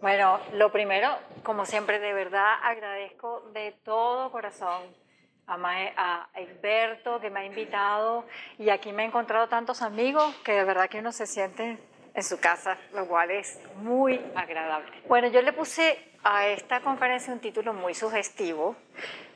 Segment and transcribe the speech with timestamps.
[0.00, 1.10] Bueno, lo primero,
[1.42, 4.82] como siempre, de verdad agradezco de todo corazón
[5.46, 8.24] a, Mae- a Egberto que me ha invitado
[8.58, 11.78] y aquí me he encontrado tantos amigos que de verdad que uno se siente
[12.14, 14.90] en su casa, lo cual es muy agradable.
[15.06, 18.76] Bueno, yo le puse a esta conferencia un título muy sugestivo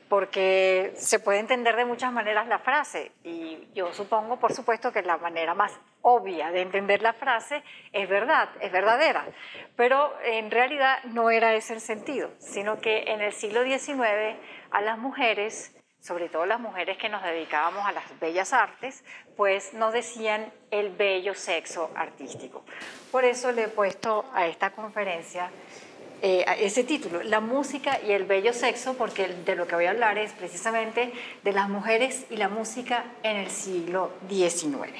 [0.09, 5.01] porque se puede entender de muchas maneras la frase y yo supongo, por supuesto, que
[5.01, 9.25] la manera más obvia de entender la frase es verdad, es verdadera,
[9.75, 14.37] pero en realidad no era ese el sentido, sino que en el siglo XIX
[14.69, 19.03] a las mujeres, sobre todo las mujeres que nos dedicábamos a las bellas artes,
[19.35, 22.63] pues nos decían el bello sexo artístico.
[23.11, 25.49] Por eso le he puesto a esta conferencia
[26.27, 29.91] eh, ese título, La música y el bello sexo, porque de lo que voy a
[29.91, 34.91] hablar es precisamente de las mujeres y la música en el siglo XIX.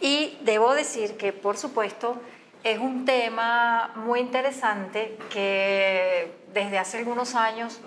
[0.00, 2.20] Y debo decir que, por supuesto,
[2.62, 7.80] es un tema muy interesante que desde hace algunos años,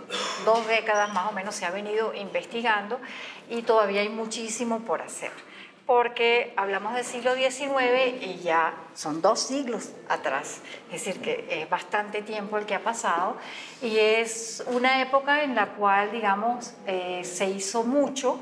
[0.43, 2.99] dos décadas más o menos, se ha venido investigando
[3.49, 5.31] y todavía hay muchísimo por hacer
[5.89, 11.67] porque hablamos del siglo XIX y ya son dos siglos atrás, es decir, que es
[11.67, 13.37] bastante tiempo el que ha pasado
[13.81, 18.39] y es una época en la cual, digamos, eh, se hizo mucho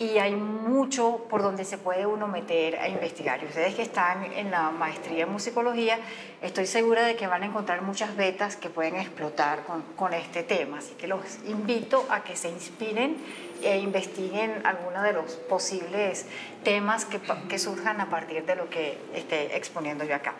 [0.00, 3.42] y hay mucho por donde se puede uno meter a investigar.
[3.42, 5.98] Y ustedes que están en la maestría en musicología,
[6.40, 10.42] estoy segura de que van a encontrar muchas vetas que pueden explotar con, con este
[10.42, 13.18] tema, así que los invito a que se inspiren
[13.62, 16.24] e investiguen algunos de los posibles
[16.64, 17.20] temas que,
[17.50, 20.32] que, surjan a partir de lo que esté exponiendo yo acá.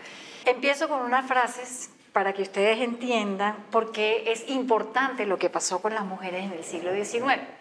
[0.47, 5.83] Empiezo con unas frases para que ustedes entiendan por qué es importante lo que pasó
[5.83, 7.60] con las mujeres en el siglo XIX.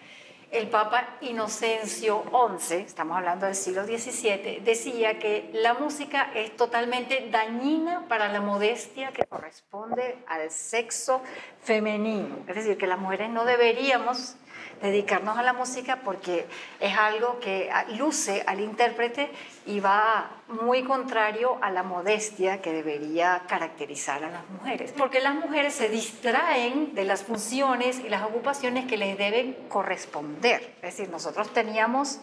[0.52, 2.24] El Papa Inocencio
[2.58, 8.42] XI, estamos hablando del siglo XVII, decía que la música es totalmente dañina para la
[8.42, 11.22] modestia que corresponde al sexo
[11.62, 12.38] femenino.
[12.48, 14.38] Es decir, que las mujeres no deberíamos
[14.82, 16.48] dedicarnos a la música porque
[16.80, 19.30] es algo que luce al intérprete
[19.66, 24.94] y va muy contrario a la modestia que debería caracterizar a las mujeres.
[24.98, 30.74] Porque las mujeres se distraen de las funciones y las ocupaciones que les deben corresponder.
[30.82, 32.20] Es decir, nosotros teníamos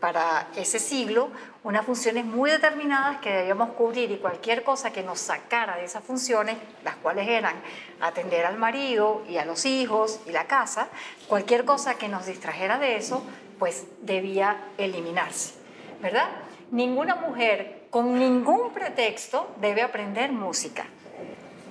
[0.00, 1.30] para ese siglo
[1.62, 6.04] unas funciones muy determinadas que debíamos cubrir y cualquier cosa que nos sacara de esas
[6.04, 7.54] funciones, las cuales eran
[8.00, 10.88] atender al marido y a los hijos y la casa,
[11.26, 13.22] cualquier cosa que nos distrajera de eso,
[13.58, 15.54] pues debía eliminarse,
[16.02, 16.28] ¿verdad?
[16.70, 20.86] Ninguna mujer con ningún pretexto debe aprender música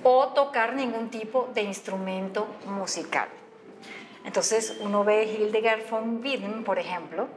[0.02, 3.28] o tocar ningún tipo de instrumento musical.
[4.24, 7.28] Entonces uno ve Hildegard von Bingen, por ejemplo,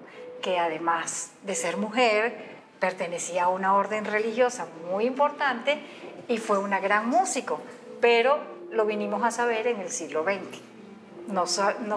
[0.41, 5.79] que además de ser mujer, pertenecía a una orden religiosa muy importante
[6.27, 7.59] y fue una gran músico,
[8.01, 8.39] pero
[8.71, 10.61] lo vinimos a saber en el siglo XX.
[11.27, 11.45] No,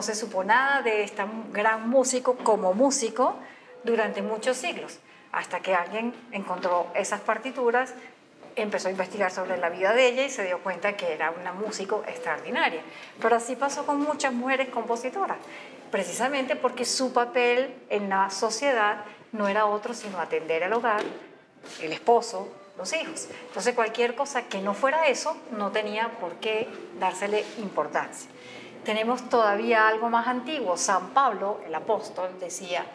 [0.03, 3.37] se supo nada de este gran músico como músico
[3.85, 4.99] durante muchos siglos,
[5.33, 7.95] hasta que alguien encontró esas partituras,
[8.57, 11.53] empezó a investigar sobre la vida de ella y se dio cuenta que era una
[11.53, 12.83] músico extraordinaria.
[13.21, 15.39] Pero así pasó con muchas mujeres compositoras
[15.91, 21.03] precisamente porque su papel en la sociedad no era otro sino atender al hogar,
[21.83, 23.29] el esposo, los hijos.
[23.49, 26.69] Entonces cualquier cosa que no fuera eso no tenía por qué
[26.99, 28.31] dársele importancia.
[28.85, 30.77] Tenemos todavía algo más antiguo.
[30.77, 32.87] San Pablo, el apóstol, decía,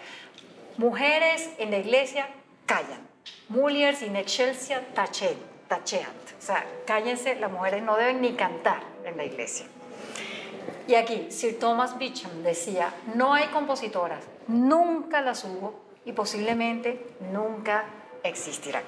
[0.77, 2.27] mujeres en la iglesia
[2.65, 3.07] callan,
[3.49, 5.37] mujeres in excelsia tacheant.
[5.67, 9.65] O sea, cállense, las mujeres no deben ni cantar en la iglesia.
[10.87, 15.73] Y aquí, Sir Thomas Beecham decía, no hay compositoras, nunca las hubo
[16.05, 17.85] y posiblemente nunca
[18.23, 18.83] existirán.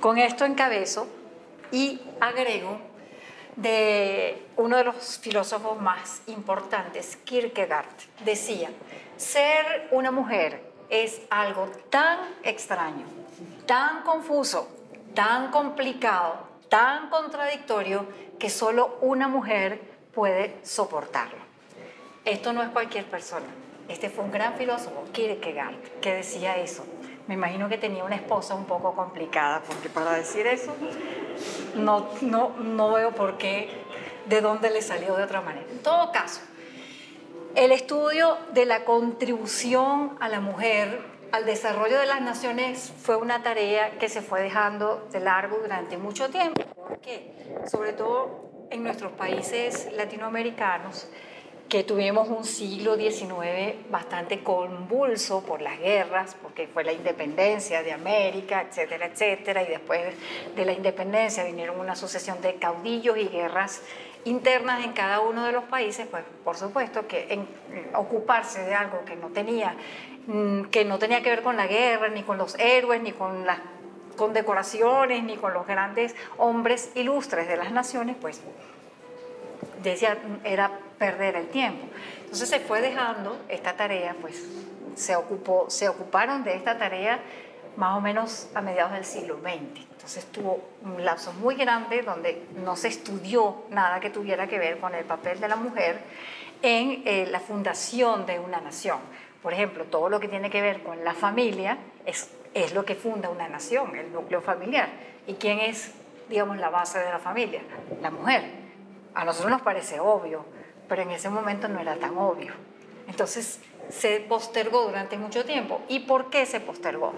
[0.00, 1.08] Con esto encabezo
[1.70, 2.78] y agrego
[3.56, 7.86] de uno de los filósofos más importantes, Kierkegaard,
[8.24, 8.70] decía,
[9.16, 13.04] ser una mujer es algo tan extraño,
[13.66, 14.68] tan confuso,
[15.14, 18.06] tan complicado, tan contradictorio,
[18.38, 21.38] que solo una mujer puede soportarlo.
[22.24, 23.46] Esto no es cualquier persona.
[23.86, 26.84] Este fue un gran filósofo, Kierkegaard, que decía eso.
[27.28, 30.74] Me imagino que tenía una esposa un poco complicada, porque para decir eso
[31.74, 33.68] no, no, no veo por qué,
[34.24, 35.66] de dónde le salió de otra manera.
[35.70, 36.40] En todo caso,
[37.54, 40.98] el estudio de la contribución a la mujer
[41.30, 45.98] al desarrollo de las naciones fue una tarea que se fue dejando de largo durante
[45.98, 46.62] mucho tiempo.
[46.74, 47.34] ¿Por qué?
[47.70, 51.08] Sobre todo en nuestros países latinoamericanos,
[51.68, 57.92] que tuvimos un siglo XIX bastante convulso por las guerras, porque fue la independencia de
[57.92, 60.14] América, etcétera, etcétera, y después
[60.54, 63.82] de la independencia vinieron una sucesión de caudillos y guerras
[64.24, 67.48] internas en cada uno de los países, pues por supuesto que en,
[67.94, 69.76] ocuparse de algo que no tenía
[70.26, 73.46] mm, que no tenía que ver con la guerra, ni con los héroes, ni con
[73.46, 73.58] las
[74.16, 78.40] condecoraciones, ni con los grandes hombres ilustres de las naciones, pues
[79.82, 81.86] decía, era perder el tiempo.
[82.22, 84.42] Entonces se fue dejando esta tarea, pues
[84.96, 87.20] se, ocupó, se ocuparon de esta tarea
[87.76, 89.80] más o menos a mediados del siglo XX.
[89.92, 94.78] Entonces tuvo un lapso muy grande donde no se estudió nada que tuviera que ver
[94.78, 96.00] con el papel de la mujer
[96.62, 98.98] en eh, la fundación de una nación.
[99.46, 102.96] Por ejemplo, todo lo que tiene que ver con la familia es, es lo que
[102.96, 104.88] funda una nación, el núcleo familiar.
[105.28, 105.92] ¿Y quién es,
[106.28, 107.62] digamos, la base de la familia?
[108.02, 108.42] La mujer.
[109.14, 110.44] A nosotros nos parece obvio,
[110.88, 112.54] pero en ese momento no era tan obvio.
[113.06, 115.80] Entonces se postergó durante mucho tiempo.
[115.86, 117.12] ¿Y por qué se postergó?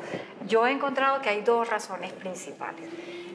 [0.46, 2.84] Yo he encontrado que hay dos razones principales.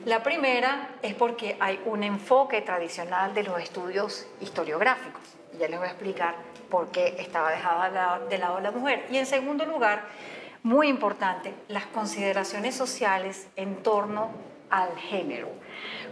[0.05, 5.42] La primera es porque hay un enfoque tradicional de los estudios historiográficos.
[5.59, 6.35] Ya les voy a explicar
[6.69, 9.05] por qué estaba dejada de lado la mujer.
[9.11, 10.03] Y en segundo lugar,
[10.63, 14.31] muy importante, las consideraciones sociales en torno
[14.69, 15.49] al género.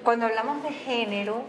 [0.04, 1.44] Cuando hablamos de género,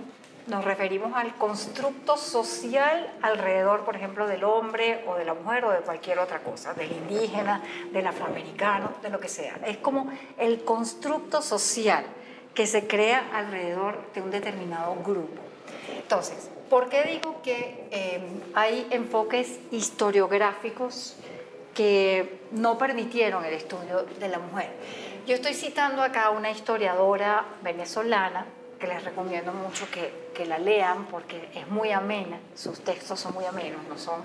[0.47, 5.71] nos referimos al constructo social alrededor, por ejemplo, del hombre o de la mujer o
[5.71, 7.63] de cualquier otra cosa, del indígena,
[7.93, 9.59] del afroamericano, de lo que sea.
[9.67, 12.05] Es como el constructo social
[12.55, 15.41] que se crea alrededor de un determinado grupo.
[15.97, 18.19] Entonces, ¿por qué digo que eh,
[18.55, 21.17] hay enfoques historiográficos
[21.75, 24.71] que no permitieron el estudio de la mujer?
[25.27, 28.47] Yo estoy citando acá una historiadora venezolana
[28.81, 33.35] que les recomiendo mucho que, que, la lean porque es muy amena, sus textos son
[33.35, 34.23] muy amenos, no son...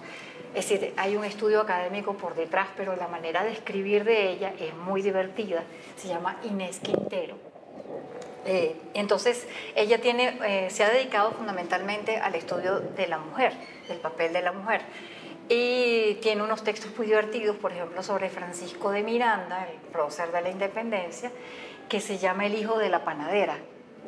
[0.55, 4.53] Es decir, hay un estudio académico por detrás, pero la manera de escribir de ella
[4.57, 5.65] es muy divertida.
[5.97, 7.46] Se llama Inés Quintero.
[8.47, 9.45] Eh, entonces,
[9.75, 13.53] ella eh, se ha dedicado fundamentalmente al estudio de la mujer,
[13.87, 14.81] del papel de la mujer.
[15.49, 20.41] Y tiene unos textos muy divertidos, por ejemplo, sobre Francisco de Miranda, el prócer de
[20.41, 21.31] la independencia,
[21.89, 23.57] que se llama El hijo de la panadera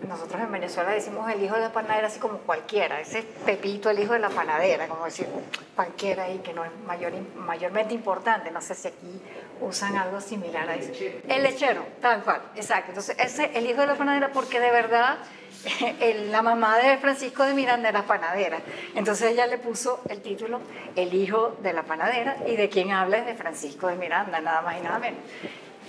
[0.07, 4.00] nosotros en Venezuela decimos el hijo de la panadera así como cualquiera, ese Pepito, el
[4.00, 5.28] hijo de la panadera, como decir
[5.75, 9.22] cualquiera ahí que no es mayor, mayormente importante, no sé si aquí
[9.62, 10.92] usan algo similar a eso.
[11.28, 12.90] El lechero, tal cual, exacto.
[12.90, 15.18] Entonces, ese, el hijo de la panadera, porque de verdad
[16.30, 18.60] la mamá de Francisco de Miranda era panadera.
[18.95, 20.62] Entonces ella le puso el título
[20.95, 24.62] El hijo de la panadera y de quien habla es de Francisco de Miranda, nada
[24.62, 25.19] más y nada menos.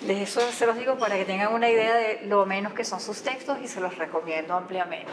[0.08, 3.23] Eso se los digo para que tengan una idea de lo menos que son sus
[3.23, 5.12] textos y se los recomiendo ampliamente.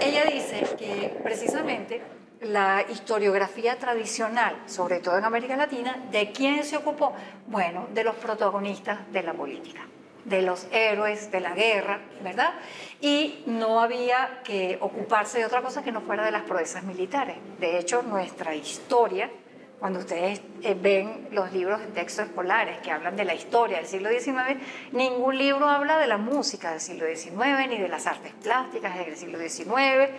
[0.00, 2.00] Ella dice que precisamente
[2.40, 7.12] la historiografía tradicional, sobre todo en América Latina, ¿de quién se ocupó?
[7.46, 9.80] Bueno, de los protagonistas de la política,
[10.24, 12.54] de los héroes de la guerra, ¿verdad?
[13.00, 17.36] Y no había que ocuparse de otra cosa que no fuera de las proezas militares.
[17.58, 19.30] De hecho, nuestra historia
[19.78, 23.86] cuando ustedes eh, ven los libros de texto escolares que hablan de la historia del
[23.86, 24.58] siglo XIX,
[24.92, 29.16] ningún libro habla de la música del siglo XIX, ni de las artes plásticas del
[29.16, 30.10] siglo XIX.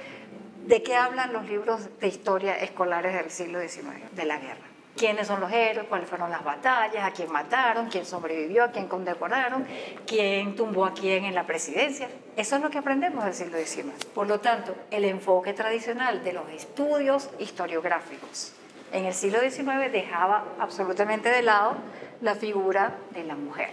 [0.67, 4.11] ¿De qué hablan los libros de historia escolares del siglo XIX?
[4.11, 4.65] De la guerra.
[4.95, 5.87] ¿Quiénes son los héroes?
[5.87, 7.03] ¿Cuáles fueron las batallas?
[7.03, 7.89] ¿A quién mataron?
[7.89, 8.63] ¿Quién sobrevivió?
[8.63, 9.65] ¿A quién condecoraron?
[10.07, 12.07] ¿Quién tumbó a quién en la presidencia?
[12.37, 14.05] Eso es lo que aprendemos del siglo XIX.
[14.13, 18.53] Por lo tanto, el enfoque tradicional de los estudios historiográficos
[18.95, 21.75] en el siglo XIX dejaba absolutamente de lado
[22.21, 23.69] la figura de la mujer.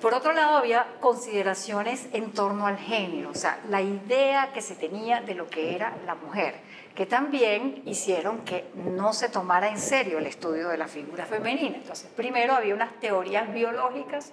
[0.00, 4.74] Por otro lado, había consideraciones en torno al género, o sea, la idea que se
[4.74, 6.54] tenía de lo que era la mujer,
[6.94, 11.76] que también hicieron que no se tomara en serio el estudio de la figura femenina.
[11.76, 14.32] Entonces, primero había unas teorías biológicas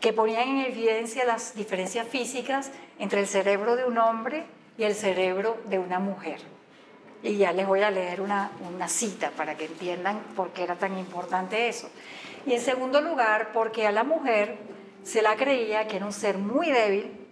[0.00, 4.44] que ponían en evidencia las diferencias físicas entre el cerebro de un hombre
[4.76, 6.40] y el cerebro de una mujer.
[7.22, 10.76] Y ya les voy a leer una, una cita para que entiendan por qué era
[10.76, 11.88] tan importante eso.
[12.46, 14.56] Y en segundo lugar, porque a la mujer
[15.04, 17.22] se la creía que era un ser muy débil,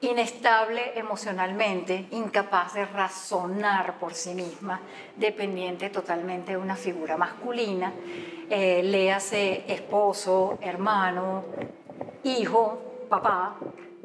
[0.00, 4.80] inestable emocionalmente, incapaz de razonar por sí misma,
[5.16, 7.92] dependiente totalmente de una figura masculina,
[8.50, 11.44] eh, léase esposo, hermano,
[12.22, 13.56] hijo, papá,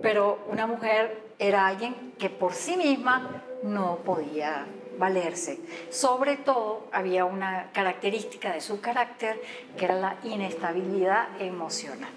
[0.01, 4.65] pero una mujer era alguien que por sí misma no podía
[4.97, 5.59] valerse.
[5.89, 9.41] Sobre todo había una característica de su carácter
[9.77, 12.11] que era la inestabilidad emocional,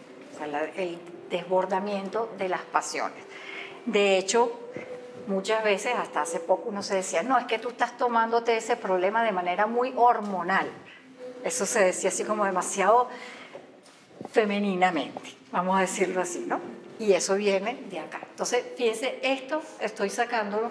[0.76, 0.98] el
[1.30, 3.24] desbordamiento de las pasiones.
[3.86, 4.52] De hecho,
[5.26, 8.76] muchas veces, hasta hace poco uno se decía, no, es que tú estás tomándote ese
[8.76, 10.68] problema de manera muy hormonal.
[11.44, 13.08] Eso se decía así como demasiado
[14.30, 16.60] femeninamente, vamos a decirlo así, ¿no?
[16.98, 18.20] Y eso viene de acá.
[18.30, 20.70] Entonces, fíjense, esto estoy sacándolo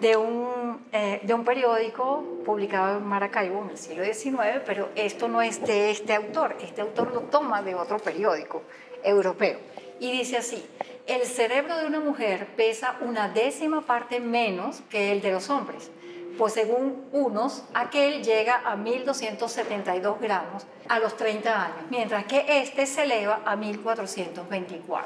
[0.00, 5.28] de un, eh, de un periódico publicado en Maracaibo en el siglo XIX, pero esto
[5.28, 8.62] no es de este autor, este autor lo toma de otro periódico
[9.04, 9.58] europeo.
[10.00, 10.64] Y dice así,
[11.06, 15.90] el cerebro de una mujer pesa una décima parte menos que el de los hombres,
[16.38, 22.86] pues según unos, aquel llega a 1.272 gramos a los 30 años, mientras que este
[22.86, 25.04] se eleva a 1.424.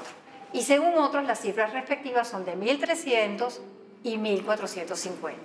[0.53, 3.61] Y según otros, las cifras respectivas son de 1.300
[4.07, 5.41] y 1450.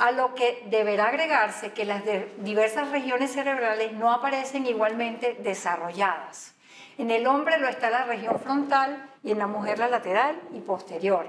[0.00, 2.02] A lo que deberá agregarse que las
[2.38, 6.54] diversas regiones cerebrales no aparecen igualmente desarrolladas.
[6.98, 10.60] En el hombre lo está la región frontal y en la mujer la lateral y
[10.60, 11.28] posterior.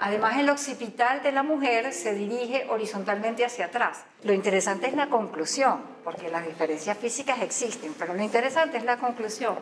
[0.00, 4.04] Además, el occipital de la mujer se dirige horizontalmente hacia atrás.
[4.24, 8.96] Lo interesante es la conclusión, porque las diferencias físicas existen, pero lo interesante es la
[8.96, 9.56] conclusión.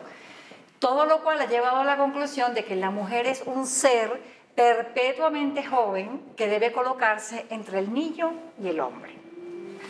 [0.79, 4.21] Todo lo cual ha llevado a la conclusión de que la mujer es un ser
[4.55, 9.13] perpetuamente joven que debe colocarse entre el niño y el hombre.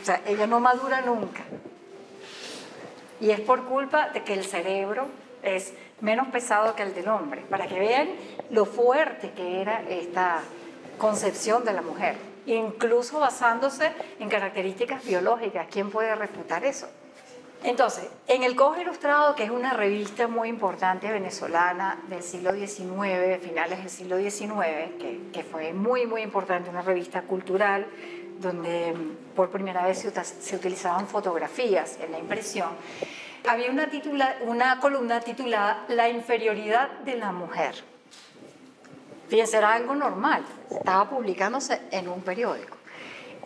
[0.02, 1.44] O sea, ella no madura nunca.
[3.22, 5.08] Y es por culpa de que el cerebro
[5.44, 8.10] es menos pesado que el del hombre, para que vean
[8.50, 10.42] lo fuerte que era esta
[10.98, 15.68] concepción de la mujer, incluso basándose en características biológicas.
[15.70, 16.88] ¿Quién puede refutar eso?
[17.66, 23.42] Entonces, en el Coge Ilustrado, que es una revista muy importante venezolana del siglo XIX,
[23.42, 24.94] finales del siglo XIX,
[25.34, 27.88] que, fue muy, muy importante, una revista cultural,
[28.40, 32.70] donde mm, por primera vez se, utilizaban fotografías en la impresión,
[33.48, 33.90] había una,
[34.42, 37.84] una columna titulada La inferioridad de la mujer.
[39.28, 42.78] Fíjense, era algo normal, estaba publicándose en un periódico.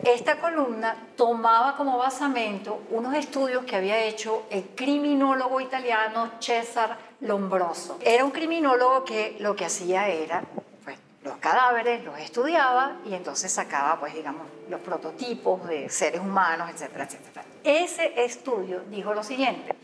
[0.03, 7.99] Esta columna tomaba como basamento unos estudios que había hecho el criminólogo italiano Cesar Lombroso.
[8.05, 10.41] Era un criminólogo que lo que hacía era,
[10.85, 16.69] pues, los cadáveres los estudiaba y entonces sacaba, pues, digamos, los prototipos de seres humanos,
[16.69, 17.43] etcétera, etcétera.
[17.65, 19.75] Ese estudio dijo lo siguiente,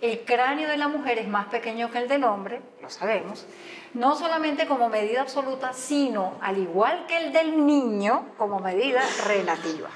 [0.00, 3.46] el cráneo de la mujer es más pequeño que el del hombre, lo sabemos,
[3.94, 9.88] no solamente como medida absoluta, sino, al igual que el del niño, como medida relativa.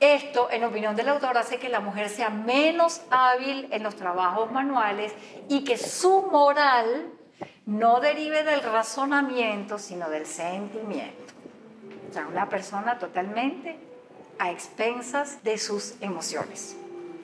[0.00, 4.50] Esto, en opinión del autor, hace que la mujer sea menos hábil en los trabajos
[4.50, 5.12] manuales
[5.48, 7.12] y que su moral
[7.66, 11.34] no derive del razonamiento, sino del sentimiento.
[12.08, 13.78] O sea, una persona totalmente
[14.38, 16.76] a expensas de sus emociones,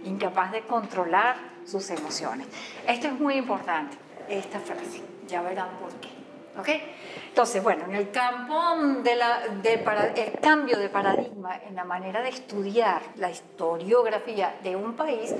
[0.04, 2.46] incapaz de controlar sus emociones.
[2.86, 3.96] Esto es muy importante,
[4.28, 6.08] esta frase, ya verán por qué.
[6.58, 6.68] ¿Ok?
[7.28, 8.58] Entonces, bueno, en el campo
[9.02, 15.34] de cambio de paradigma en la manera de estudiar la historiografía de un país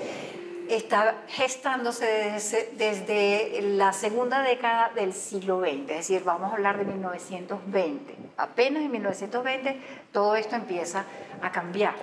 [0.68, 6.76] está gestándose desde, desde, la segunda década del siglo XX, es decir, vamos a hablar
[6.78, 8.14] de 1920.
[8.36, 9.80] Apenas en 1920
[10.12, 11.04] todo esto empieza
[11.40, 11.94] a cambiar.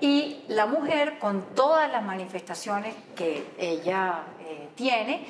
[0.00, 5.26] Y la mujer, con todas las manifestaciones que ella eh, tiene,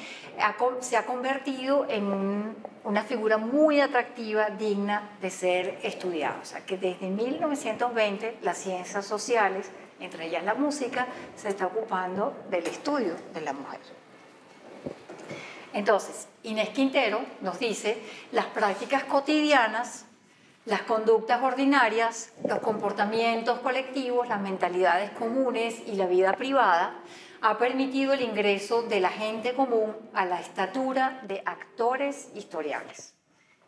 [0.81, 6.39] se ha convertido en una figura muy atractiva, digna de ser estudiada.
[6.43, 9.71] O sea, que desde 1920 las ciencias sociales,
[10.01, 11.07] entre ellas la música,
[11.37, 13.81] se está ocupando del estudio de la mujer.
[15.73, 17.99] Entonces, Inés Quintero nos dice,
[18.33, 20.06] las prácticas cotidianas
[20.67, 26.93] las conductas ordinarias, los comportamientos colectivos, las mentalidades comunes y la vida privada
[27.41, 33.15] ha permitido el ingreso de la gente común a la estatura de actores historiales.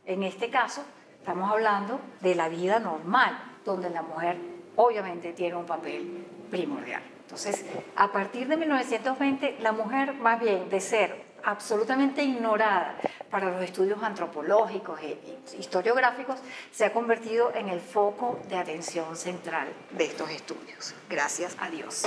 [0.06, 0.84] En este caso,
[1.20, 4.36] estamos hablando de la vida normal, donde la mujer
[4.74, 7.02] obviamente tiene un papel primordial.
[7.20, 7.64] Entonces,
[7.94, 12.94] a partir de 1920, la mujer más bien de ser absolutamente ignorada
[13.30, 15.16] para los estudios antropológicos e
[15.58, 16.38] historiográficos,
[16.70, 20.94] se ha convertido en el foco de atención central de estos estudios.
[21.08, 22.06] Gracias a Dios.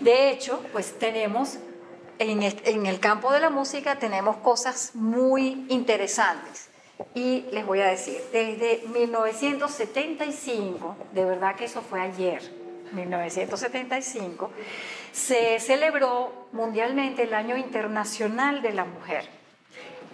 [0.00, 1.56] De hecho, pues tenemos,
[2.18, 6.68] en, el campo de la música, tenemos cosas muy interesantes.
[7.14, 12.42] Y les voy a decir, desde 1975, de verdad que eso fue ayer,
[12.92, 14.50] 1975,
[15.16, 19.26] se celebró mundialmente el Año Internacional de la Mujer.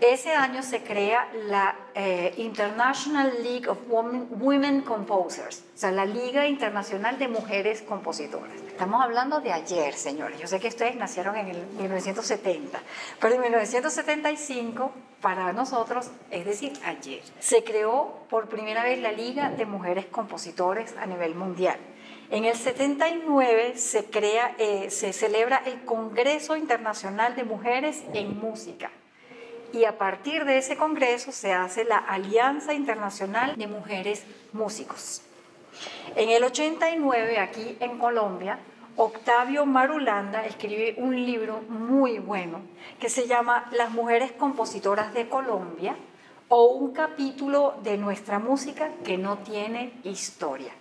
[0.00, 6.46] ese año se crea la eh, International League of Women, Composers, o sea, la Liga
[6.46, 8.54] Internacional de Mujeres Compositoras.
[8.66, 10.40] Estamos hablando de ayer, señores.
[10.40, 12.80] Yo sé que ustedes nacieron en el 1970,
[13.20, 19.50] pero en 1975, para nosotros, es decir, ayer, se creó por primera vez la Liga
[19.50, 21.78] de Mujeres Compositores a nivel mundial.
[22.32, 28.90] En el 79 se, crea, eh, se celebra el Congreso Internacional de Mujeres en Música
[29.70, 34.24] y a partir de ese congreso se hace la Alianza Internacional de Mujeres
[34.54, 35.20] Músicos.
[36.16, 38.60] En el 89, aquí en Colombia,
[38.96, 42.62] Octavio Marulanda escribe un libro muy bueno
[42.98, 45.96] que se llama Las mujeres compositoras de Colombia
[46.48, 50.72] o un capítulo de nuestra música que no tiene historia.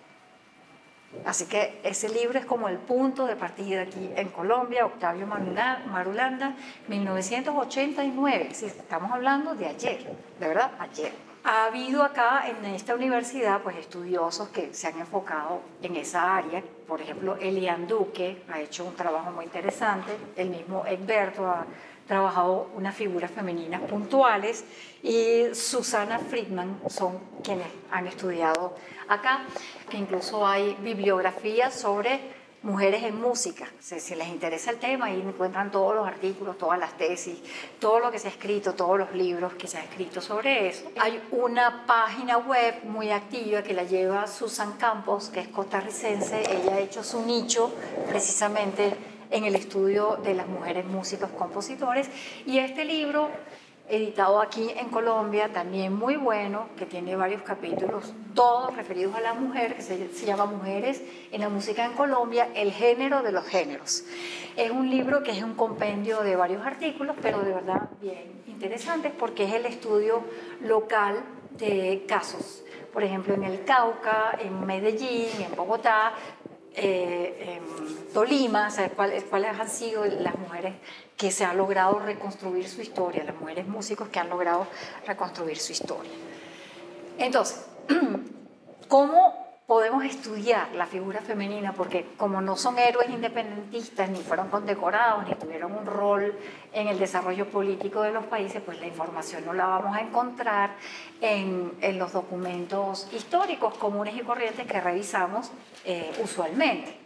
[1.25, 6.55] Así que ese libro es como el punto de partida aquí en Colombia, Octavio Marulanda,
[6.87, 8.49] 1989.
[8.51, 9.99] estamos hablando de ayer,
[10.39, 11.11] de verdad, ayer.
[11.43, 16.63] Ha habido acá en esta universidad pues estudiosos que se han enfocado en esa área.
[16.87, 21.65] Por ejemplo, Elian Duque ha hecho un trabajo muy interesante, el mismo Egberto ha
[22.11, 24.65] trabajado unas figuras femeninas puntuales
[25.01, 28.75] y Susana Friedman son quienes han estudiado
[29.07, 29.45] acá,
[29.89, 32.19] que incluso hay bibliografías sobre
[32.63, 33.65] mujeres en música.
[33.79, 37.39] Si, les interesa el tema, ahí encuentran todos los artículos, todas las tesis,
[37.79, 40.91] todo lo que se ha escrito, todos los libros que se han escrito sobre eso.
[40.99, 46.41] Hay una página web muy activa que la lleva Susan Campos, que es costarricense.
[46.41, 47.73] Ella ha hecho su nicho
[48.09, 48.97] precisamente
[49.31, 52.09] en el estudio de las mujeres músicos compositores
[52.45, 53.29] y este libro
[53.91, 59.33] editado aquí en Colombia, también muy bueno, que tiene varios capítulos, todos referidos a la
[59.33, 64.05] mujer, que se, llama Mujeres en la música en Colombia, el género de los géneros.
[64.55, 69.11] Es un libro que es un compendio de varios artículos, pero de verdad bien interesantes
[69.17, 70.23] porque es el estudio
[70.61, 71.21] local
[71.57, 72.63] de casos.
[72.93, 76.13] Por ejemplo, en el Cauca, en Medellín, en Bogotá,
[76.75, 77.59] eh,
[78.13, 80.75] Tolima, ¿cuáles, cuáles han sido las mujeres
[81.21, 84.65] que se han logrado reconstruir su historia, las mujeres músicos que han logrado
[85.05, 86.11] reconstruir su historia.
[87.19, 87.67] Entonces,
[88.87, 91.73] ¿cómo podemos estudiar la figura femenina?
[91.73, 96.35] Porque como no son héroes independentistas, ni fueron condecorados, ni tuvieron un rol
[96.73, 100.71] en el desarrollo político de los países, pues la información no la vamos a encontrar
[101.21, 105.51] en, los documentos históricos comunes y corrientes que revisamos
[105.85, 106.97] eh, usualmente,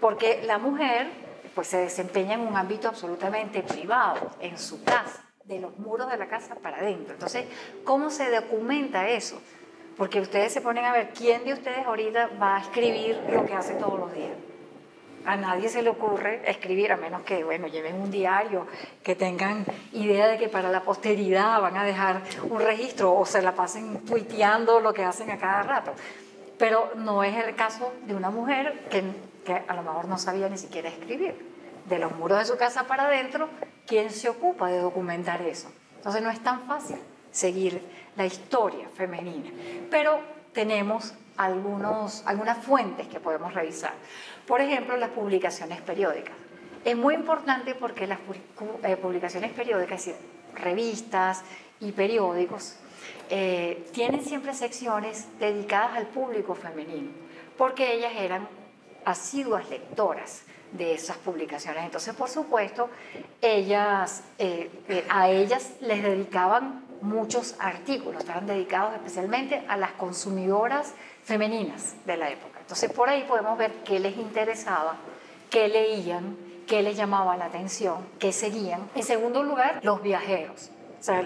[0.00, 1.08] porque la mujer
[1.54, 6.16] pues se desempeña en un ámbito absolutamente privado, en su casa, de los muros de
[6.16, 7.14] la casa para adentro.
[7.14, 7.46] Entonces,
[7.84, 9.40] ¿cómo se documenta eso?
[9.96, 13.54] Porque ustedes se ponen a ver, ¿quién de ustedes ahorita va a escribir lo que
[13.54, 14.32] hace todos los días?
[15.24, 18.66] A nadie se le ocurre escribir, a menos que, bueno, lleven un diario,
[19.04, 23.40] que tengan idea de que para la posteridad van a dejar un registro o se
[23.40, 25.92] la pasen tuiteando lo que hacen a cada rato
[26.62, 29.02] pero no es el caso de una mujer que,
[29.44, 31.34] que, a lo mejor no sabía ni siquiera escribir.
[31.88, 33.48] De los muros de su casa para adentro,
[33.84, 35.72] ¿quién se ocupa de documentar eso?
[35.96, 36.98] Entonces no es tan fácil
[37.32, 37.82] seguir
[38.16, 39.50] la historia femenina,
[39.90, 40.20] pero
[40.52, 43.94] tenemos algunos, algunas fuentes que podemos revisar.
[44.46, 46.34] Por ejemplo, las publicaciones periódicas.
[46.84, 48.18] Es muy importante porque las
[48.82, 51.42] eh, publicaciones periódicas, es decir, revistas
[51.80, 52.76] y periódicos,
[53.30, 57.10] eh, tienen siempre secciones dedicadas al público femenino,
[57.56, 58.48] porque ellas eran
[59.04, 61.84] asiduas lectoras de esas publicaciones.
[61.84, 62.88] Entonces, por supuesto,
[63.40, 64.70] ellas, eh,
[65.08, 72.30] a ellas les dedicaban muchos artículos, estaban dedicados especialmente a las consumidoras femeninas de la
[72.30, 72.60] época.
[72.60, 74.96] Entonces, por ahí podemos ver qué les interesaba,
[75.50, 76.36] qué leían,
[76.66, 78.88] qué les llamaba la atención, qué seguían.
[78.94, 80.70] En segundo lugar, los viajeros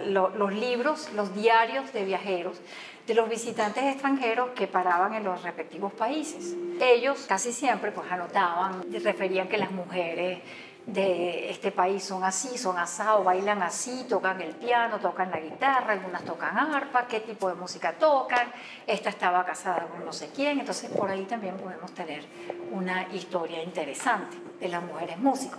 [0.06, 2.58] los libros, los diarios de viajeros
[3.06, 6.56] de los visitantes extranjeros que paraban en los respectivos países.
[6.80, 10.40] Ellos casi siempre pues anotaban, referían que las mujeres
[10.86, 15.94] de este país son así, son asados, bailan así, tocan el piano, tocan la guitarra,
[15.94, 18.52] algunas tocan arpa, qué tipo de música tocan,
[18.86, 22.24] esta estaba casada con no sé quién, entonces por ahí también podemos tener
[22.70, 25.58] una historia interesante de las mujeres músicos.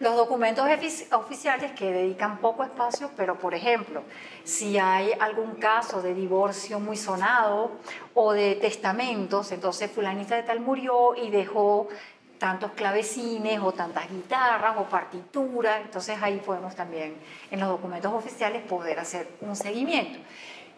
[0.00, 0.66] Los documentos
[1.12, 4.02] oficiales que dedican poco espacio, pero por ejemplo,
[4.42, 7.70] si hay algún caso de divorcio muy sonado
[8.12, 11.88] o de testamentos, entonces fulanita de tal murió y dejó
[12.44, 17.16] tantos clavecines o tantas guitarras o partituras, entonces ahí podemos también
[17.50, 20.18] en los documentos oficiales poder hacer un seguimiento.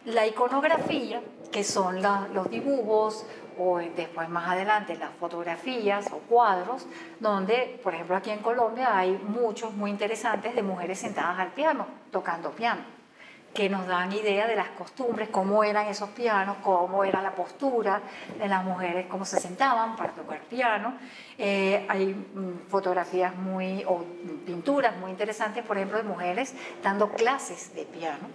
[0.04, 3.26] La iconografía, que son los dibujos
[3.58, 6.86] o después más adelante las fotografías o cuadros,
[7.18, 11.84] donde, por ejemplo, aquí en Colombia hay muchos muy interesantes de mujeres sentadas al piano,
[12.12, 12.95] tocando piano.
[13.56, 18.02] Que nos dan idea de las costumbres, cómo eran esos pianos, cómo era la postura
[18.38, 20.92] de las mujeres, cómo se sentaban para tocar piano.
[21.38, 24.04] Eh, hay mm, fotografías muy, o
[24.44, 28.28] pinturas muy interesantes, por ejemplo, de mujeres dando clases de piano.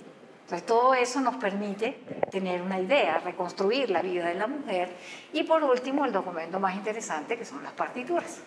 [0.45, 1.99] Entonces, todo eso nos permite
[2.31, 4.89] tener una idea, reconstruir la vida de la mujer.
[5.33, 8.39] Y por último, el documento más interesante, que son las partituras.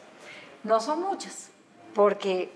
[0.65, 1.51] No son muchas,
[1.95, 2.51] porque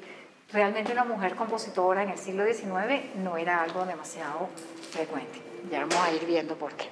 [0.51, 4.49] realmente una mujer compositora en el siglo XIX no era algo demasiado
[4.91, 5.41] frecuente.
[5.71, 6.89] Ya vamos a ir viendo por qué.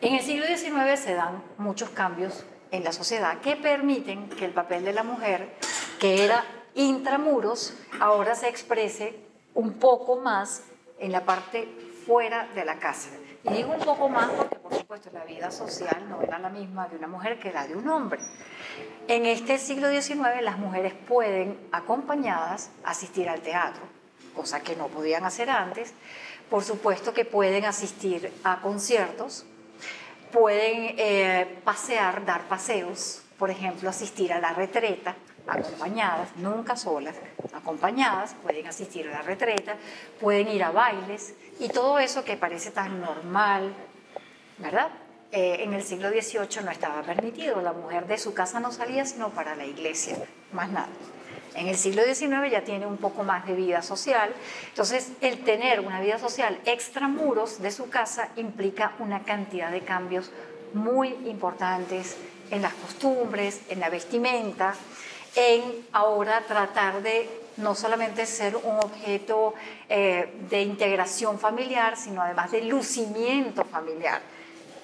[0.00, 4.52] En el siglo XIX se dan muchos cambios en la sociedad que permiten que el
[4.52, 5.54] papel de la mujer,
[6.00, 9.14] que era intramuros, ahora se exprese
[9.54, 10.64] un poco más
[10.98, 11.68] en la parte
[12.06, 13.10] fuera de la casa.
[13.44, 16.88] Y digo un poco más porque, por supuesto, la vida social no era la misma
[16.88, 18.20] de una mujer que la de un hombre.
[19.08, 23.82] En este siglo XIX las mujeres pueden, acompañadas, asistir al teatro,
[24.36, 25.92] cosa que no podían hacer antes.
[26.48, 29.44] Por supuesto que pueden asistir a conciertos,
[30.30, 37.16] pueden eh, pasear, dar paseos, por ejemplo, asistir a la retreta, acompañadas, nunca solas,
[37.52, 39.76] acompañadas, pueden asistir a la retreta,
[40.20, 43.74] pueden ir a bailes y todo eso que parece tan normal,
[44.58, 44.88] ¿verdad?
[45.32, 47.62] Eh, en el siglo XVIII no estaba permitido.
[47.62, 50.18] La mujer de su casa no salía sino para la iglesia,
[50.52, 50.88] más nada.
[51.54, 54.30] En el siglo XIX ya tiene un poco más de vida social.
[54.68, 60.30] Entonces, el tener una vida social extramuros de su casa implica una cantidad de cambios
[60.74, 62.16] muy importantes
[62.50, 64.74] en las costumbres, en la vestimenta,
[65.34, 69.54] en ahora tratar de no solamente ser un objeto
[69.88, 74.22] eh, de integración familiar, sino además de lucimiento familiar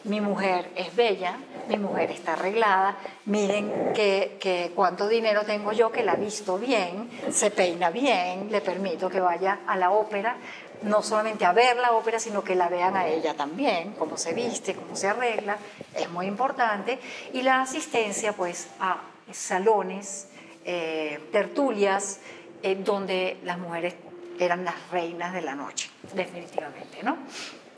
[0.04, 1.36] mi mujer es bella,
[1.68, 7.50] mi mujer está arreglada, miren que, cuánto dinero tengo yo que la visto bien, se
[7.50, 10.36] peina bien, le permito que vaya a la ópera,
[10.82, 14.32] no solamente a ver la ópera, sino que la vean a ella también, cómo se
[14.32, 15.58] viste, cómo se arregla,
[15.94, 16.98] es muy importante.
[17.32, 20.28] Y la asistencia pues a salones,
[20.70, 22.20] eh, tertulias,
[22.62, 23.94] eh, donde las mujeres
[24.38, 27.16] eran las reinas de la noche, definitivamente, ¿no?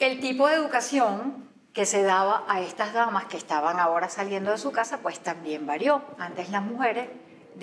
[0.00, 4.58] El tipo de educación que se daba a estas damas que estaban ahora saliendo de
[4.58, 6.02] su casa, pues también varió.
[6.18, 7.08] Antes las mujeres,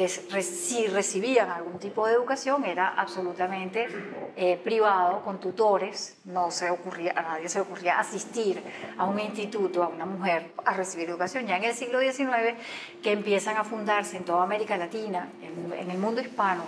[0.08, 3.88] si recibían algún tipo de educación, era absolutamente
[4.36, 8.62] eh, privado, con tutores, no se ocurría, a nadie se ocurría asistir
[8.98, 11.48] a un instituto, a una mujer, a recibir educación.
[11.48, 12.56] Ya en el siglo XIX,
[13.02, 16.64] que empiezan a fundarse en toda América Latina, en, en el mundo hispano,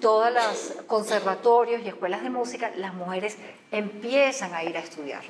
[0.00, 3.38] todos los conservatorios y escuelas de música, las mujeres
[3.70, 5.22] empiezan a ir a estudiar.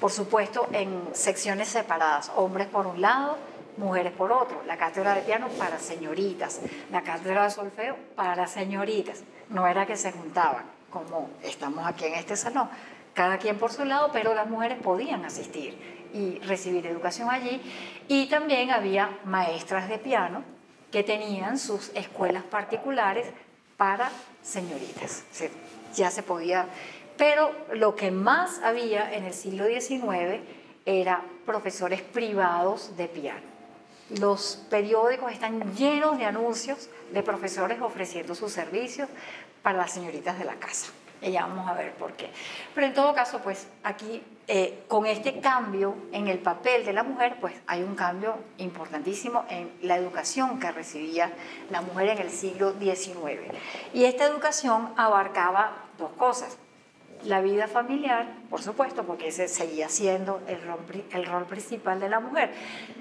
[0.00, 3.38] Por supuesto, en secciones separadas, hombres por un lado,
[3.76, 4.62] mujeres por otro.
[4.66, 6.60] La cátedra de piano para señoritas,
[6.90, 9.22] la cátedra de solfeo para señoritas.
[9.48, 12.68] No era que se juntaban, como estamos aquí en este salón,
[13.14, 15.76] cada quien por su lado, pero las mujeres podían asistir
[16.12, 17.60] y recibir educación allí.
[18.08, 20.42] Y también había maestras de piano
[20.90, 23.26] que tenían sus escuelas particulares
[23.76, 24.10] para
[24.42, 25.24] señoritas.
[25.94, 26.66] ya se podía
[27.16, 30.40] pero lo que más había en el siglo XIX
[30.84, 33.55] era profesores privados de piano.
[34.10, 39.08] Los periódicos están llenos de anuncios de profesores ofreciendo sus servicios
[39.62, 40.92] para las señoritas de la casa.
[41.20, 42.30] Y ya vamos a ver por qué.
[42.74, 47.02] Pero en todo caso, pues aquí, eh, con este cambio en el papel de la
[47.02, 51.32] mujer, pues hay un cambio importantísimo en la educación que recibía
[51.70, 53.40] la mujer en el siglo XIX.
[53.92, 56.58] Y esta educación abarcaba dos cosas
[57.26, 60.78] la vida familiar, por supuesto, porque ese seguía siendo el rol,
[61.12, 62.52] el rol, principal de la mujer,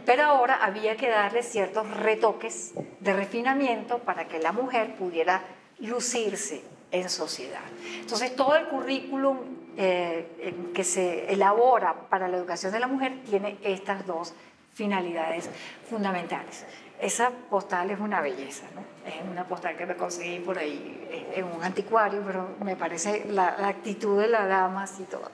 [0.06, 5.42] pero ahora había que darle ciertos retoques de refinamiento para que la mujer pudiera
[5.80, 7.62] lucirse en sociedad.
[8.00, 9.38] Entonces, todo el currículum
[9.78, 14.34] eh, que se elabora para la educación de la mujer tiene estas dos
[14.74, 15.50] finalidades
[15.90, 16.66] fundamentales.
[17.00, 18.82] Esa postal es una belleza, ¿no?
[19.06, 23.68] Es una postal que me conseguí por ahí en un anticuario, pero me parece la,
[23.68, 25.30] actitud de la dama así toda,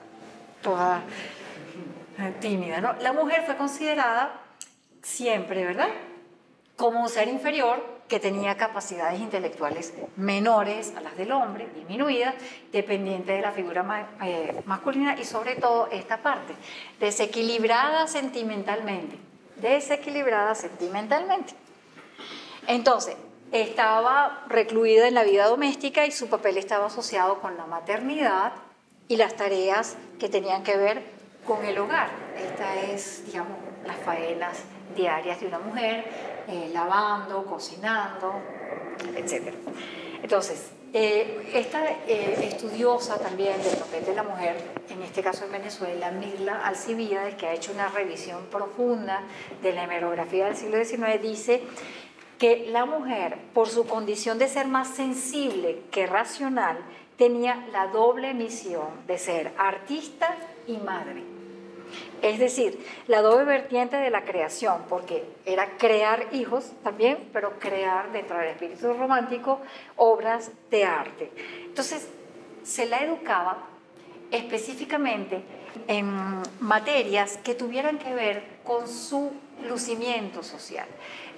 [0.62, 1.02] toda
[2.20, 2.94] eh, tímida, ¿no?
[2.94, 4.42] La mujer fue considerada
[5.02, 5.90] siempre, ¿verdad?
[6.76, 12.36] Como un ser inferior que tenía capacidades intelectuales menores a las del hombre, disminuidas,
[12.72, 16.54] dependiente de la figura eh, masculina y sobre todo esta parte,
[17.00, 21.54] desequilibrada sentimentalmente desequilibrada sentimentalmente.
[22.68, 23.16] Entonces,
[23.52, 28.54] estaba recluida en la vida doméstica y su papel estaba asociado con la maternidad
[29.08, 31.04] y las tareas que tenían que ver
[31.46, 32.10] con el hogar.
[32.38, 34.64] Esta es, digamos, las faenas
[34.96, 36.06] diarias de una mujer,
[36.48, 38.36] eh, lavando, cocinando,
[39.16, 39.54] etc.
[40.22, 44.58] Entonces, eh, esta eh, estudiosa también del papel de la mujer,
[44.90, 49.22] en este caso en Venezuela, Mirla Alcibiades, que ha hecho una revisión profunda
[49.62, 51.62] de la hemerografía del siglo XIX, dice
[52.38, 56.78] que la mujer, por su condición de ser más sensible que racional,
[57.18, 60.36] tenía la doble misión de ser artista
[60.68, 61.31] y madre.
[62.22, 68.12] Es decir, la doble vertiente de la creación, porque era crear hijos también, pero crear
[68.12, 69.60] dentro del espíritu romántico
[69.96, 71.32] obras de arte.
[71.66, 72.08] Entonces,
[72.64, 73.64] se la educaba
[74.30, 75.42] específicamente
[75.88, 79.32] en materias que tuvieran que ver con su
[79.68, 80.88] lucimiento social.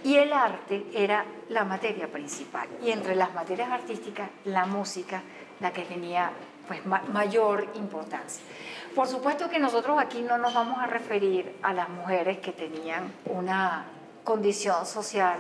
[0.04, 2.68] Y el arte era la materia principal.
[2.84, 5.24] Y entre las materias artísticas, la música,
[5.62, 6.32] la que tenía
[6.68, 8.44] pues, mayor importancia.
[8.96, 13.12] Por supuesto que nosotros aquí no nos vamos a referir a las mujeres que tenían
[13.26, 13.86] una
[14.24, 15.40] condición social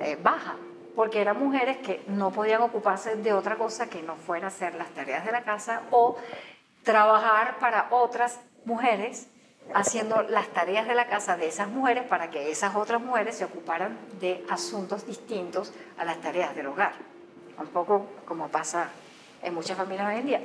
[0.00, 0.54] eh, baja,
[0.94, 4.88] porque eran mujeres que no podían ocuparse de otra cosa que no fuera hacer las
[4.90, 6.16] tareas de la casa o
[6.84, 9.26] trabajar para otras mujeres
[9.74, 13.44] haciendo las tareas de la casa de esas mujeres para que esas otras mujeres se
[13.44, 16.92] ocuparan de asuntos distintos a las tareas del hogar.
[17.58, 18.90] Un poco como pasa
[19.46, 20.40] en muchas familias hoy en día.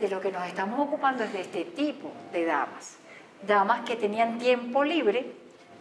[0.00, 2.96] De lo que nos estamos ocupando es de este tipo de damas.
[3.46, 5.32] Damas que tenían tiempo libre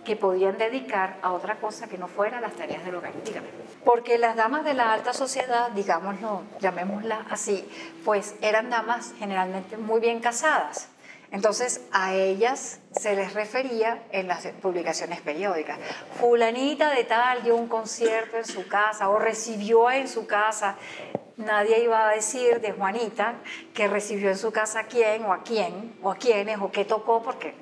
[0.04, 3.12] que podían dedicar a otra cosa que no fuera las tareas del hogar.
[3.24, 3.48] Dígame.
[3.84, 7.68] Porque las damas de la alta sociedad, digámoslo, llamémosla así,
[8.04, 10.90] pues eran damas generalmente muy bien casadas.
[11.32, 15.80] Entonces a ellas se les refería en las publicaciones periódicas.
[16.20, 20.78] Fulanita de tal dio un concierto en su casa o recibió en su casa
[21.38, 23.36] nadie iba a decir de Juanita
[23.74, 26.86] que recibió en su casa a quién o a quién o a quiénes o qué
[26.86, 27.54] tocó porque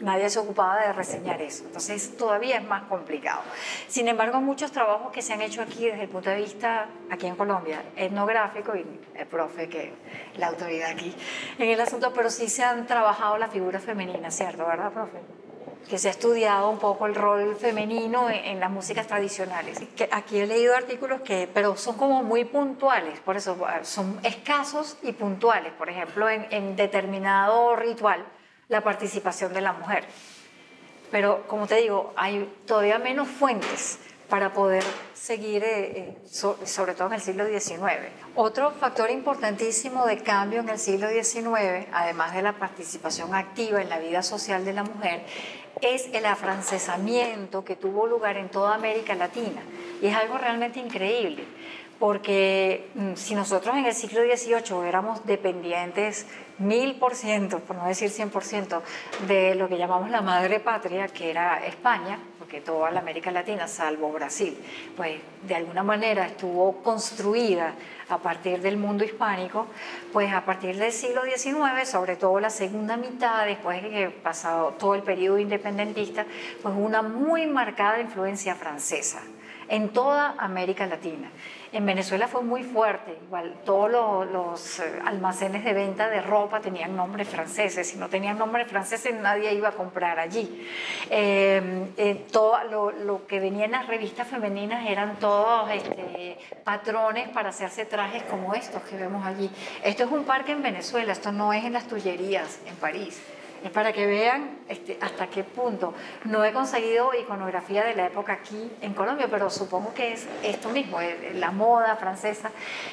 [0.00, 1.64] nadie se ocupaba de reseñar eso.
[1.64, 3.42] Entonces todavía es más complicado.
[3.88, 7.26] Sin embargo, muchos trabajos que se han hecho aquí desde el punto de vista, aquí
[7.26, 9.92] en Colombia, etnográfico, y el profe que
[10.36, 11.14] la autoridad aquí
[11.58, 14.66] en el asunto, pero sí se han trabajado la figura femenina, ¿cierto?
[14.66, 15.18] ¿Verdad, profe?
[15.88, 19.80] Que se ha estudiado un poco el rol femenino en, las músicas tradicionales.
[20.10, 25.12] Aquí he leído artículos que, pero son como muy puntuales, por eso son escasos y
[25.12, 25.72] puntuales.
[25.72, 28.24] Por ejemplo, en, determinado ritual,
[28.68, 30.04] la participación de la mujer.
[31.10, 33.98] Pero, como te digo, hay todavía menos fuentes
[34.30, 36.16] para poder seguir, eh, eh,
[36.64, 38.08] sobre todo en el siglo XIX.
[38.34, 43.90] Otro factor importantísimo de cambio en el siglo XIX, además de la participación activa en
[43.90, 45.26] la vida social de la mujer,
[45.82, 49.62] es el afrancesamiento que tuvo lugar en toda América Latina.
[50.00, 51.44] Y es algo realmente increíble,
[51.98, 56.26] porque mm, si nosotros en el siglo XVIII éramos dependientes
[56.62, 58.82] mil por ciento, por no decir cien por ciento,
[59.26, 63.68] de lo que llamamos la madre patria, que era España, porque toda la América Latina,
[63.68, 64.56] salvo Brasil,
[64.96, 67.74] pues de alguna manera estuvo construida
[68.08, 69.66] a partir del mundo hispánico,
[70.12, 74.94] pues a partir del siglo XIX, sobre todo la segunda mitad, después de pasado todo
[74.94, 76.26] el periodo independentista,
[76.62, 79.22] pues una muy marcada influencia francesa
[79.72, 81.30] en toda América Latina.
[81.72, 86.94] En Venezuela fue muy fuerte, igual todos los, eh, almacenes de venta de ropa tenían
[86.94, 90.68] nombres franceses, si no tenían nombres franceses nadie iba a comprar allí.
[91.08, 97.48] Em, eh, todo lo, que venía en las revistas femeninas eran todos este, patrones para
[97.48, 99.50] hacerse trajes como estos que vemos allí.
[99.82, 103.22] Esto es un parque en Venezuela, esto no es en las Tullerías en París.
[103.62, 105.94] Es para que vean este, hasta qué punto.
[106.24, 110.68] No he conseguido iconografía de la época aquí en Colombia, pero supongo que es esto
[110.70, 112.50] mismo, eh, la moda francesa.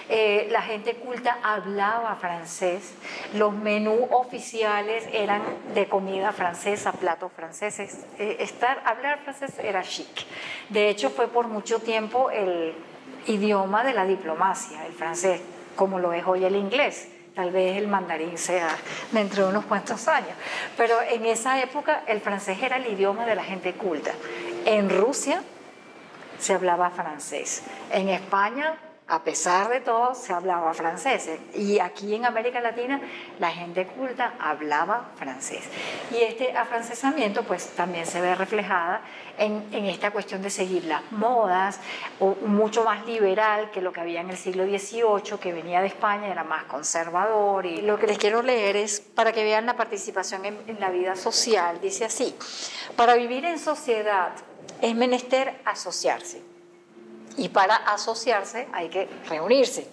[0.10, 2.94] Eh, la gente culta hablaba francés,
[3.34, 5.42] los menús oficiales eran
[5.74, 8.06] de comida francesa, platos franceses.
[8.20, 10.26] Eh, estar, hablar francés era chic.
[10.70, 12.76] De hecho, fue por mucho tiempo el
[13.26, 15.42] idioma de la diplomacia, el francés,
[15.76, 18.68] como lo es hoy el inglés tal vez el mandarín sea
[19.14, 20.34] dentro de unos cuantos años.
[20.76, 24.12] Pero en esa época el francés era el idioma de la gente culta.
[24.66, 25.42] En Rusia
[26.38, 27.64] se hablaba francés.
[27.92, 28.78] En España
[29.10, 31.28] a pesar de todo, se hablaba francés.
[31.56, 33.02] Y aquí en América Latina,
[33.40, 35.64] la gente culta hablaba francés.
[36.12, 39.02] Y este afrancesamiento, pues también se ve reflejada
[39.40, 41.80] en, esta cuestión de seguir las modas,
[42.20, 45.88] o mucho más liberal que lo que había en el siglo XVIII, que venía de
[45.88, 47.66] España, era más conservador.
[47.66, 50.90] Y lo que les quiero leer es para que vean la participación en, en la
[50.90, 51.80] vida social.
[51.82, 52.36] Dice así:
[52.96, 54.32] para vivir en sociedad
[54.82, 56.42] es menester asociarse
[57.38, 59.88] y para asociarse hay que reunirse.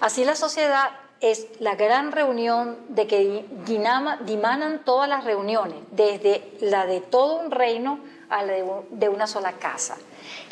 [0.00, 6.84] Así la sociedad es la gran reunión de que dimanan todas las reuniones, desde la
[6.86, 8.00] de todo un reino
[8.32, 8.54] a la
[8.90, 9.96] de una sola casa.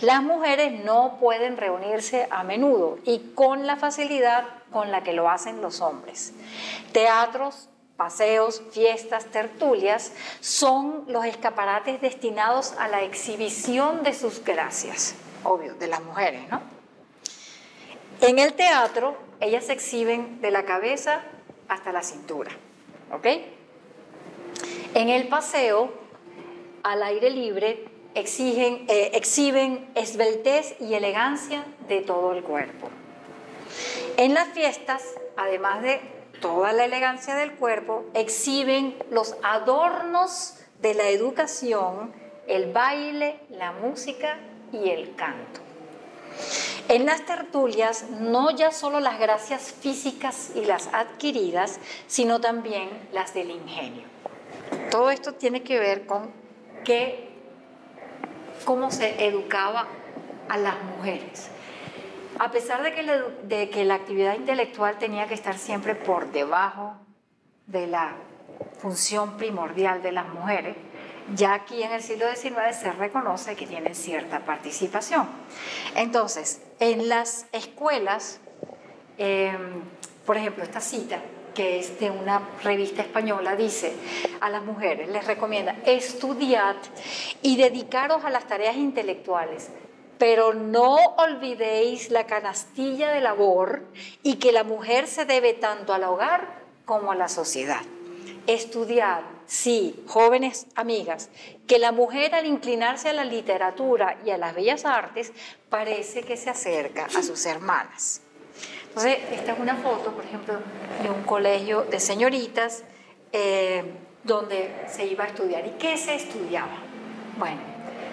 [0.01, 5.29] Las mujeres no pueden reunirse a menudo y con la facilidad con la que lo
[5.29, 6.33] hacen los hombres.
[6.93, 15.15] Teatros, paseos, fiestas, tertulias son los escaparates destinados a la exhibición de sus gracias,
[15.45, 16.61] obvio, de las mujeres, ¿no?
[18.21, 21.23] En el teatro, ellas se exhiben de la cabeza
[21.69, 22.51] hasta la cintura,
[23.13, 23.27] ¿ok?
[24.95, 25.93] En el paseo,
[26.83, 32.89] al aire libre, eh, exhiben esbeltez y elegancia de todo el cuerpo.
[34.17, 35.03] En las fiestas,
[35.37, 36.01] además de
[36.41, 42.13] toda la elegancia del cuerpo, exhiben los adornos de la educación,
[42.47, 44.39] el baile, la música
[44.73, 45.61] y el canto.
[46.89, 53.35] En las tertulias, no ya solo las gracias físicas y las adquiridas, sino también las
[53.35, 54.03] del ingenio.
[54.91, 56.40] Todo esto tiene que ver con
[56.85, 57.29] que,
[58.65, 59.87] cómo se educaba
[60.49, 61.51] a las mujeres.
[62.39, 66.95] A pesar de que, la, actividad intelectual tenía que estar siempre por debajo
[67.67, 68.15] de la
[68.79, 70.77] función primordial de las mujeres,
[71.35, 75.29] ya aquí en el siglo XIX se reconoce que tienen cierta participación.
[75.95, 78.41] Entonces, en las escuelas,
[79.19, 79.83] em,
[80.27, 81.21] por ejemplo, esta cita
[81.55, 83.93] que es de una revista española, dice
[84.41, 86.77] a las mujeres, les recomienda, estudiad
[87.43, 89.71] y dedicaros a las tareas intelectuales,
[90.19, 93.83] pero no olvidéis la canastilla de labor
[94.23, 97.83] y que la mujer se debe tanto al hogar como a la sociedad.
[98.47, 101.31] Estudiad, sí, jóvenes amigas,
[101.67, 105.33] que la mujer al inclinarse a la literatura y a las bellas artes
[105.69, 108.23] parece que se acerca a sus hermanas.
[108.91, 110.55] Entonces, esta es una foto, por ejemplo,
[111.01, 112.83] de un colegio de señoritas
[113.33, 113.85] eh,
[114.25, 115.65] donde se iba a estudiar.
[115.65, 116.77] ¿Y qué se estudiaba?
[117.39, 117.61] Bueno,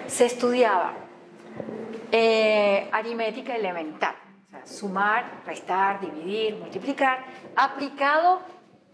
[0.06, 0.92] se estudiaba
[2.12, 4.14] eh, aritmética elemental,
[4.46, 7.24] o sea, sumar, restar, dividir, multiplicar,
[7.56, 8.40] aplicado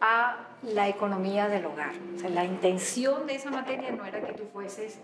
[0.00, 1.92] a la economía del hogar.
[2.16, 5.00] O sea, la intención de esa materia no era que tú fueses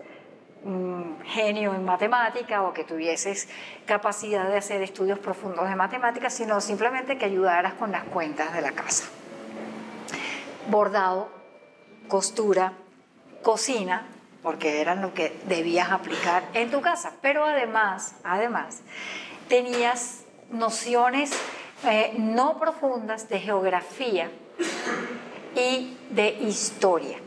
[1.25, 3.49] genio en matemática o que tuvieses
[3.85, 8.61] capacidad de hacer estudios profundos de matemáticas, sino simplemente que ayudaras con las cuentas de
[8.61, 9.05] la casa.
[10.67, 11.29] Bordado,
[12.07, 12.73] costura,
[13.41, 14.05] cocina,
[14.43, 18.81] porque eran lo que debías aplicar en tu casa, pero además, además,
[19.47, 21.31] tenías nociones
[21.83, 24.29] eh, no profundas de geografía
[25.55, 27.17] y de historia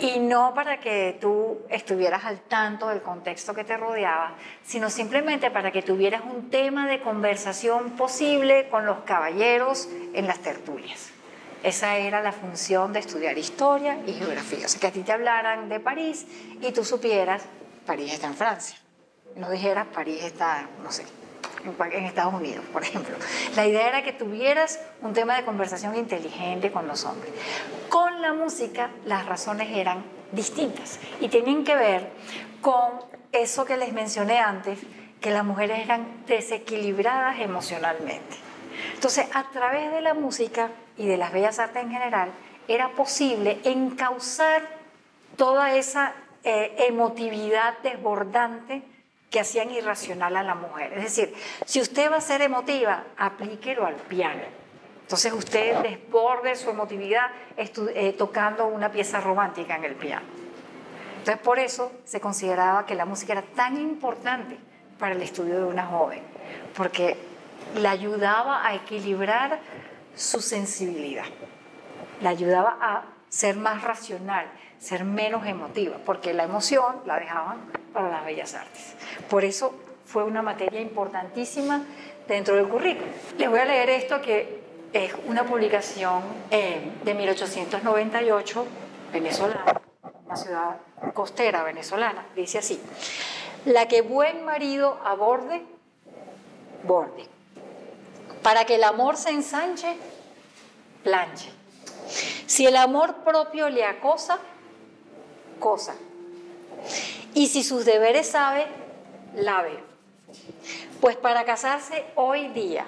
[0.00, 5.50] y no para que tú estuvieras al tanto del contexto que te rodeaba, sino simplemente
[5.50, 11.10] para que tuvieras un tema de conversación posible con los caballeros en las tertulias.
[11.62, 14.66] Esa era la función de estudiar historia y geografía.
[14.66, 16.26] O sea, que a ti te hablaran de París
[16.60, 17.42] y tú supieras,
[17.86, 18.76] París está en Francia.
[19.36, 21.04] No dijeras, París está, no sé,
[21.64, 23.16] en Estados Unidos, por ejemplo.
[23.56, 27.32] La idea era que tuvieras un tema de conversación inteligente con los hombres.
[27.88, 32.10] Con la música las razones eran distintas y tenían que ver
[32.60, 32.92] con
[33.32, 34.78] eso que les mencioné antes,
[35.20, 38.36] que las mujeres eran desequilibradas emocionalmente.
[38.94, 42.30] Entonces, a través de la música y de las bellas artes en general,
[42.68, 44.62] era posible encauzar
[45.36, 48.82] toda esa eh, emotividad desbordante
[49.34, 50.92] que hacían irracional a la mujer.
[50.92, 51.34] Es decir,
[51.66, 54.42] si usted va a ser emotiva, aplíquelo al piano.
[55.02, 60.24] Entonces usted desborde su emotividad eh, tocando una pieza romántica en el piano.
[61.18, 64.56] Entonces por eso se consideraba que la música era tan importante
[65.00, 66.22] para el estudio de una joven,
[66.76, 67.16] porque
[67.74, 69.58] la ayudaba a equilibrar
[70.14, 71.26] su sensibilidad,
[72.20, 74.46] la ayudaba a ser más racional,
[74.84, 77.56] ser menos emotiva, porque la emoción la dejaban
[77.94, 78.94] para las bellas artes.
[79.30, 81.82] Por eso fue una materia importantísima
[82.28, 83.08] dentro del currículum.
[83.38, 84.60] Les voy a leer esto que
[84.92, 88.66] es una publicación eh, de 1898,
[89.10, 89.80] venezolana,
[90.26, 90.76] una ciudad
[91.14, 92.26] costera venezolana.
[92.36, 92.78] Dice así,
[93.64, 95.62] la que buen marido aborde,
[96.82, 97.24] borde.
[98.42, 99.96] Para que el amor se ensanche,
[101.02, 101.50] planche.
[102.44, 104.38] Si el amor propio le acosa,
[105.58, 105.94] cosa.
[107.34, 108.66] Y si sus deberes sabe,
[109.34, 109.78] lave.
[111.00, 112.86] Pues para casarse hoy día,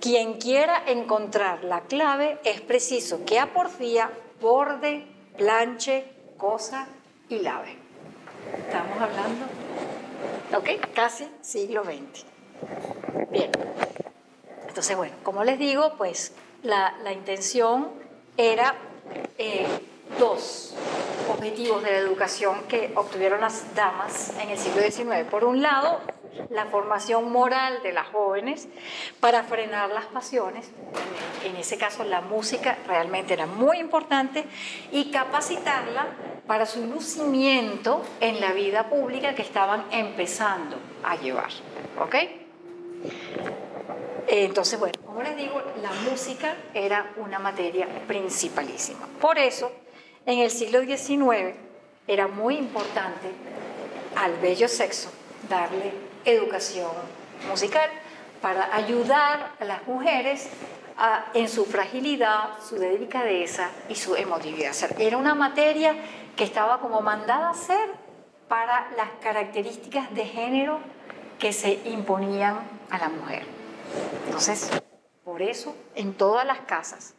[0.00, 6.04] quien quiera encontrar la clave es preciso que a porfía borde, planche,
[6.36, 6.86] cosa
[7.28, 7.76] y lave.
[8.66, 9.46] Estamos hablando,
[10.56, 10.92] ¿ok?
[10.94, 12.24] Casi siglo XX.
[13.30, 13.50] Bien.
[14.68, 17.88] Entonces, bueno, como les digo, pues la, intención
[18.36, 18.74] era
[19.38, 19.66] eh,
[20.18, 20.74] dos
[21.28, 25.28] objetivos de la educación que obtuvieron las damas en el siglo XIX.
[25.30, 26.00] Por un lado,
[26.50, 28.68] la formación moral de las jóvenes
[29.20, 30.70] para frenar las pasiones.
[31.44, 34.44] En ese caso, la música realmente era muy importante
[34.92, 36.06] y capacitarla
[36.46, 41.50] para su lucimiento en la vida pública que estaban empezando a llevar.
[42.00, 42.14] ¿Ok?
[44.28, 49.06] Entonces, bueno, como les digo, la música era una materia principalísima.
[49.20, 49.70] Por eso,
[50.26, 51.54] en el siglo XIX
[52.08, 53.30] era muy importante
[54.16, 55.10] al bello sexo
[55.48, 55.92] darle
[56.24, 56.90] educación
[57.48, 57.88] musical
[58.42, 60.48] para ayudar a las mujeres
[61.34, 64.74] en su fragilidad, su delicadeza y su emotividad.
[64.98, 65.94] era una materia
[66.36, 67.90] que estaba como mandada a ser
[68.48, 70.80] para las características de género
[71.38, 72.58] que se imponían
[72.90, 73.44] a la mujer.
[74.26, 74.70] Entonces,
[75.24, 77.15] por eso en todas las casas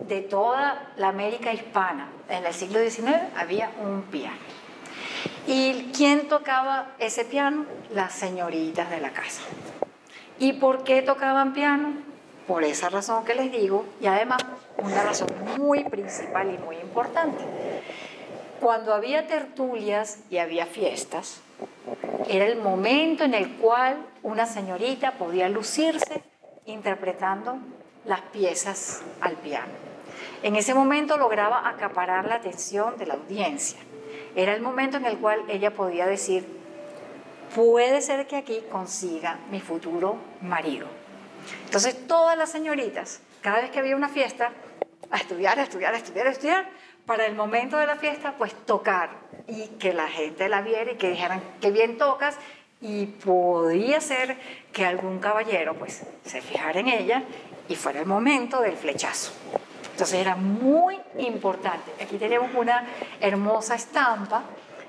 [0.00, 4.36] de toda la América hispana en el siglo XIX había un piano.
[5.46, 7.66] ¿Y quién tocaba ese piano?
[7.92, 9.42] Las señoritas de la casa.
[10.38, 11.94] ¿Y por qué tocaban piano?
[12.46, 14.42] Por esa razón que les digo y además
[14.78, 15.28] una razón
[15.58, 17.44] muy principal y muy importante.
[18.60, 21.40] Cuando había tertulias y había fiestas,
[22.28, 26.22] era el momento en el cual una señorita podía lucirse
[26.66, 27.58] interpretando
[28.04, 29.72] las piezas al piano.
[30.42, 33.78] En ese momento lograba acaparar la atención de la audiencia.
[34.34, 36.46] Era el momento en el cual ella podía decir,
[37.54, 40.86] puede ser que aquí consiga mi futuro marido.
[41.66, 44.52] Entonces todas las señoritas, cada vez que había una fiesta,
[45.10, 46.68] a estudiar, a estudiar, a estudiar, a estudiar,
[47.06, 49.10] para el momento de la fiesta, pues tocar
[49.46, 52.36] y que la gente la viera y que dijeran que bien tocas
[52.80, 54.36] y podía ser
[54.72, 57.22] que algún caballero pues se fijara en ella
[57.68, 59.32] y fuera el momento del flechazo.
[59.92, 61.92] Entonces era muy importante.
[62.02, 62.86] Aquí tenemos una
[63.20, 64.42] hermosa estampa,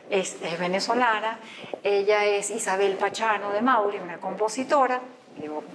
[0.10, 1.40] es, venezolana,
[1.84, 5.02] ella es Isabel Pachano de Mauri, una compositora,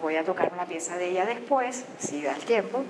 [0.00, 2.84] voy a tocar una pieza de ella después, si da el tiempo,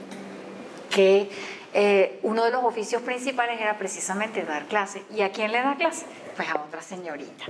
[0.90, 1.30] que
[1.74, 5.02] eh, uno de los oficios principales era precisamente dar clases.
[5.14, 6.06] ¿Y a quién le da clase?
[6.36, 7.46] Pues a otra señorita.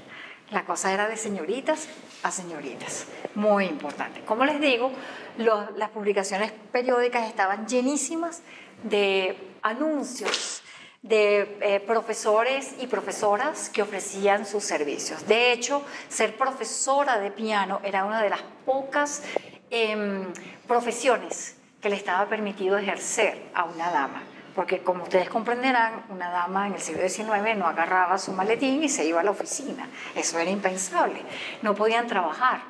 [0.50, 1.88] La cosa era de señoritas
[2.22, 4.22] a señoritas, muy importante.
[4.22, 4.90] Como les digo,
[5.36, 8.42] las publicaciones periódicas estaban llenísimas
[8.82, 10.62] de anuncios
[11.02, 15.26] de eh, profesores y profesoras que ofrecían sus servicios.
[15.26, 19.22] De hecho, ser profesora de piano era una de las pocas
[19.70, 20.32] em,
[20.66, 24.22] profesiones que le estaba permitido ejercer a una dama.
[24.58, 28.88] Porque como ustedes comprenderán, una dama en el siglo XIX no agarraba su maletín y
[28.88, 29.88] se iba a la oficina.
[30.16, 31.22] Eso era impensable.
[31.62, 32.62] No podían trabajar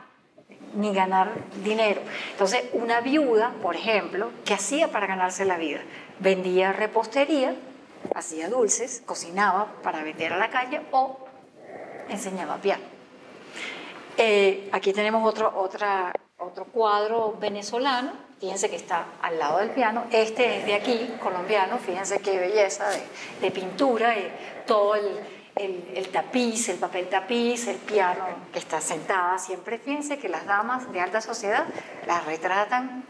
[0.74, 1.32] ni ganar
[1.64, 2.02] dinero.
[2.32, 5.80] Entonces, una viuda, por ejemplo, ¿qué hacía para ganarse la vida?
[6.18, 7.54] Vendía repostería,
[8.14, 11.26] hacía dulces, cocinaba para vender a la calle o
[12.10, 12.84] enseñaba piano.
[14.18, 20.04] Eh, aquí tenemos otro, otra, otro cuadro venezolano, fíjense que está al lado del piano.
[20.10, 22.86] Este es de aquí, colombiano, fíjense qué belleza
[23.40, 24.30] de, pintura, y
[24.66, 25.20] todo el,
[25.56, 29.38] el, tapiz, el papel tapiz, el piano que está sentada.
[29.38, 31.66] Siempre fíjense que las damas de alta sociedad
[32.06, 33.04] las retratan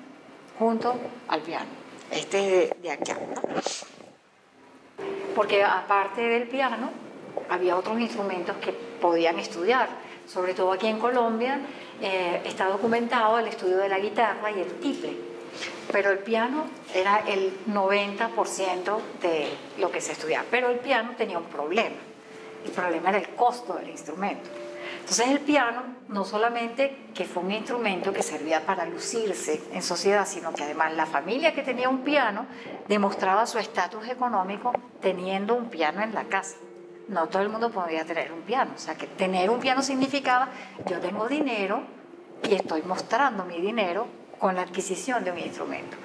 [0.59, 0.95] junto
[1.29, 1.67] al piano.
[2.11, 3.17] Este es de, de acá.
[5.35, 6.91] Porque aparte del piano,
[7.51, 9.89] había otros instrumentos que podían estudiar.
[10.29, 11.59] Sobre todo aquí en Colombia
[12.01, 15.17] eh, está documentado el estudio de la guitarra y el tiple.
[15.91, 19.49] Pero el piano era el 90% de
[19.79, 20.45] lo que se estudiaba.
[20.51, 21.97] Pero el piano tenía un problema
[22.65, 24.49] el problema era el costo del instrumento.
[25.01, 30.27] Entonces el piano no solamente que fue un instrumento que servía para lucirse en sociedad,
[30.27, 32.47] sino que además la familia que tenía un piano
[32.89, 36.57] demostraba su estatus económico teniendo un piano en la casa.
[37.09, 40.49] No todo el mundo podía tener un piano, o sea que tener un piano significaba
[40.87, 41.83] yo tengo dinero
[42.49, 44.07] y estoy mostrando mi dinero
[44.39, 45.97] con la adquisición de un instrumento.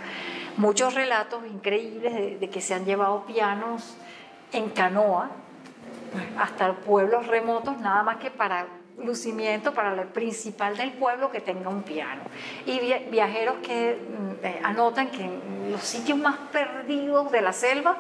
[0.57, 3.95] Muchos relatos increíbles de, que se han llevado pianos
[4.51, 5.31] en canoa
[6.37, 11.69] hasta pueblos remotos, nada más que para lucimiento para el principal del pueblo que tenga
[11.69, 12.21] un piano.
[12.65, 12.79] Y
[13.09, 17.97] viajeros que mm, eh, anotan que en los sitios más perdidos de la selva,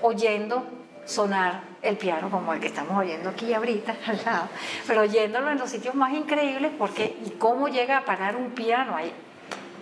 [0.00, 0.64] oyendo
[1.04, 4.48] sonar el piano como el que estamos oyendo aquí ahorita al lado,
[4.86, 8.96] pero oyéndolo en los sitios más increíbles porque ¿y cómo llega a parar un piano
[8.96, 9.12] ahí?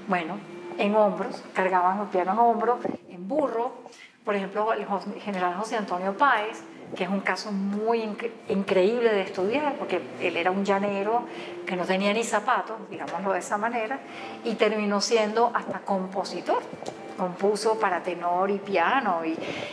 [0.06, 0.38] Bueno,
[0.78, 3.72] en hombros, cargaban el piano en hombros, en burro,
[4.24, 4.86] por ejemplo, el
[5.22, 6.62] general José Antonio Páez,
[6.94, 8.02] que es un caso muy
[8.48, 11.22] increíble de estudiar, porque él era un llanero
[11.66, 13.98] que no tenía ni zapatos, digámoslo de esa manera,
[14.44, 16.62] y terminó siendo hasta compositor.
[17.18, 19.22] Compuso para tenor y piano.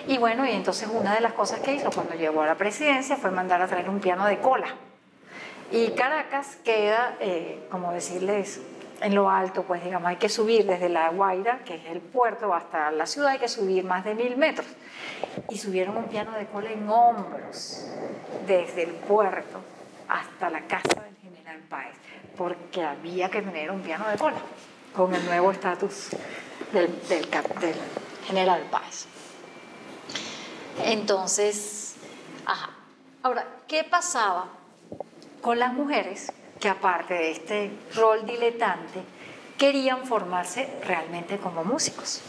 [0.07, 3.15] Y, bueno, y entonces una de las cosas que hizo cuando llegó a la presidencia
[3.15, 4.67] fue mandar a traer un piano de cola.
[5.71, 8.61] Y Caracas queda, eh, como decirles,
[9.01, 12.53] en lo alto, pues digamos, hay que subir desde La Guaira, que es el puerto,
[12.53, 14.67] hasta la ciudad, hay que subir más de mil metros.
[15.49, 17.87] Y subieron un piano de cola en hombros,
[18.47, 19.59] desde el puerto
[20.07, 21.95] hasta la casa del general Páez,
[22.37, 24.37] porque había que tener un piano de cola
[24.95, 26.09] con el nuevo estatus
[26.71, 26.89] del,
[28.25, 29.05] general Páez.
[30.83, 31.95] Entonces,
[32.45, 32.71] ajá.
[33.23, 34.47] Ahora, ¿qué pasaba
[35.41, 39.01] con las mujeres que aparte de este rol diletante,
[39.57, 42.21] querían formarse realmente como músicos?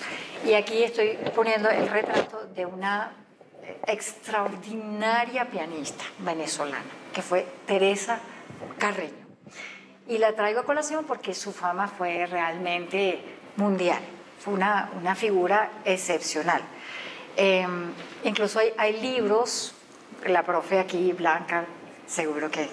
[0.44, 3.12] Y aquí estoy poniendo el retrato de una
[3.86, 8.20] extraordinaria pianista venezolana, que fue Teresa
[8.78, 9.26] Carreño.
[10.08, 13.20] Y la traigo a colación porque su fama fue realmente
[13.56, 14.00] mundial,
[14.38, 16.62] fue una, una figura excepcional.
[17.36, 17.66] Eh,
[18.24, 19.74] incluso hay, hay, libros,
[20.26, 21.66] la profe aquí, Blanca,
[22.06, 22.68] seguro que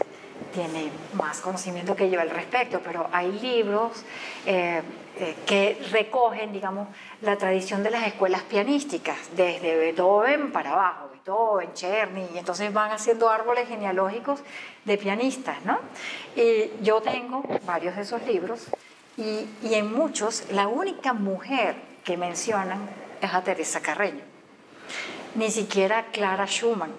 [0.54, 4.04] tiene más conocimiento que yo al respecto, pero hay libros
[4.46, 4.82] eh,
[5.18, 6.88] eh, que recogen, digamos,
[7.22, 12.92] la tradición de las escuelas pianísticas, desde Beethoven para abajo, Beethoven, Czerny, y entonces van
[12.92, 14.42] haciendo árboles genealógicos
[14.86, 15.80] de pianistas, ¿no?
[16.36, 18.68] Y yo tengo varios de esos libros,
[19.18, 22.90] y, y en muchos la única mujer que mencionan
[23.22, 24.24] es a Teresa Carreño,
[25.36, 26.92] ni siquiera Clara Schumann.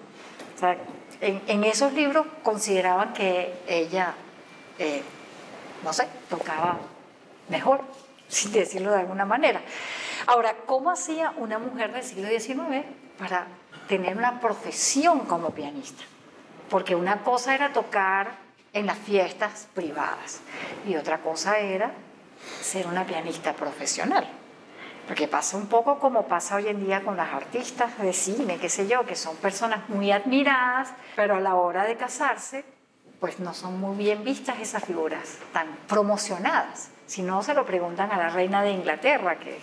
[0.55, 0.77] O sea,
[1.21, 4.13] en, en, esos libros consideraban que ella,
[4.79, 5.03] eh,
[5.83, 6.79] no sé, tocaba
[7.49, 7.81] mejor,
[8.27, 9.61] sin decirlo de alguna manera.
[10.27, 12.85] Ahora, ¿cómo hacía una mujer del siglo XIX
[13.19, 13.47] para
[13.87, 16.03] tener una profesión como pianista?
[16.69, 18.31] Porque una cosa era tocar
[18.73, 20.41] en las fiestas privadas
[20.87, 21.93] y otra cosa era
[22.61, 24.27] ser una pianista profesional.
[25.07, 28.69] Porque pasa un poco como pasa hoy en día con las artistas de cine, qué
[28.69, 32.65] sé yo, que son personas muy admiradas, pero a la hora de casarse,
[33.19, 36.89] pues no son muy bien vistas esas figuras tan promocionadas.
[37.05, 39.59] Si no, se lo preguntan a la reina de Inglaterra, que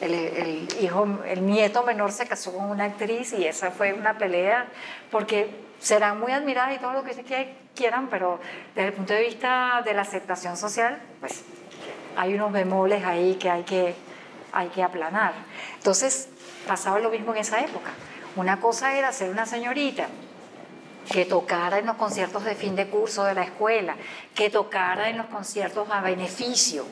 [0.00, 4.68] el, hijo, el nieto menor se casó con una actriz y esa fue una pelea,
[5.10, 5.50] porque
[5.80, 7.14] serán muy admiradas y todo lo que
[7.74, 8.40] quieran, pero
[8.74, 11.44] desde el punto de vista de la aceptación social, pues
[12.18, 13.94] hay unos bemoles ahí que hay que,
[14.50, 15.34] hay que aplanar.
[15.76, 16.28] Entonces,
[16.66, 17.92] pasaba lo mismo en esa época.
[18.34, 20.08] Una cosa era ser una señorita
[21.12, 23.94] que tocara en los conciertos de fin de curso de la escuela,
[24.34, 26.84] que tocara en los conciertos a beneficio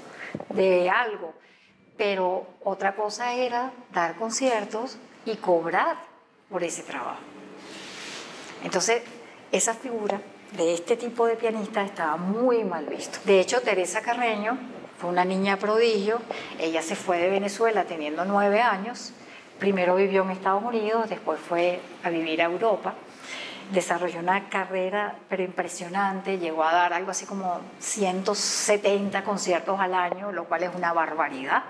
[0.50, 1.34] de algo.
[1.96, 5.96] Pero otra cosa era dar conciertos y cobrar
[6.48, 7.20] por ese trabajo.
[8.62, 9.02] Entonces,
[9.50, 10.20] esa figura
[10.56, 13.18] de este tipo de pianista estaba muy mal visto.
[13.24, 16.20] De hecho, Teresa Carreño fue una niña prodigio.
[16.58, 19.12] Ella se fue de Venezuela teniendo nueve años.
[19.58, 22.94] Primero vivió en Estados Unidos, después fue a vivir a Europa
[23.70, 30.32] desarrolló una carrera pero impresionante, llegó a dar algo así como 170 conciertos al año,
[30.32, 31.64] lo cual es una barbaridad.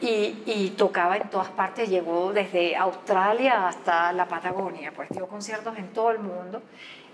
[0.00, 5.78] Y, y, tocaba en todas partes, llegó desde Australia hasta la Patagonia, pues dio conciertos
[5.78, 6.62] en todo el mundo.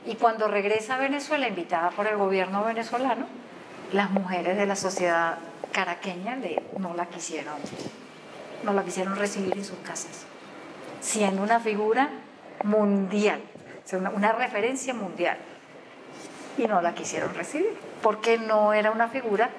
[0.06, 3.26] Y cuando regresa a Venezuela, invitada por el gobierno venezolano,
[3.92, 5.38] las mujeres de la sociedad
[5.72, 7.54] caraqueña le, no la quisieron,
[8.64, 10.24] no la quisieron recibir en sus casas,
[11.00, 12.10] siendo una figura
[12.64, 13.40] mundial
[13.96, 15.36] una, referencia mundial.
[16.58, 19.50] Y no la quisieron recibir, porque no era una figura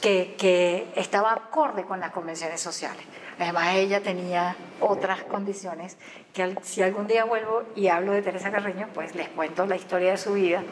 [0.00, 3.02] que, que, estaba acorde con las convenciones sociales.
[3.38, 5.96] Además, ella tenía otras condiciones
[6.34, 10.10] que si algún día vuelvo y hablo de Teresa Carreño, pues les cuento la historia
[10.10, 10.62] de su vida,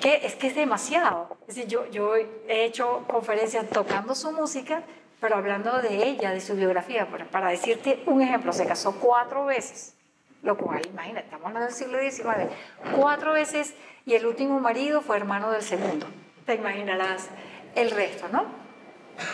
[0.00, 1.36] que es que es demasiado.
[1.46, 4.82] Es decir, yo, yo he hecho conferencias tocando su música,
[5.20, 7.08] pero hablando de ella, de su biografía.
[7.30, 9.94] Para decirte un ejemplo, se casó cuatro veces
[10.42, 12.50] lo cual, imagínate, estamos en el siglo XIX,
[12.96, 13.74] cuatro veces
[14.06, 16.06] y el último marido fue hermano del segundo.
[16.46, 17.28] Te imaginarás
[17.74, 18.44] el resto, ¿no?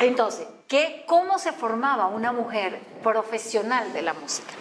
[0.00, 4.52] Entonces, ¿qué, ¿cómo se formaba una mujer profesional de la música?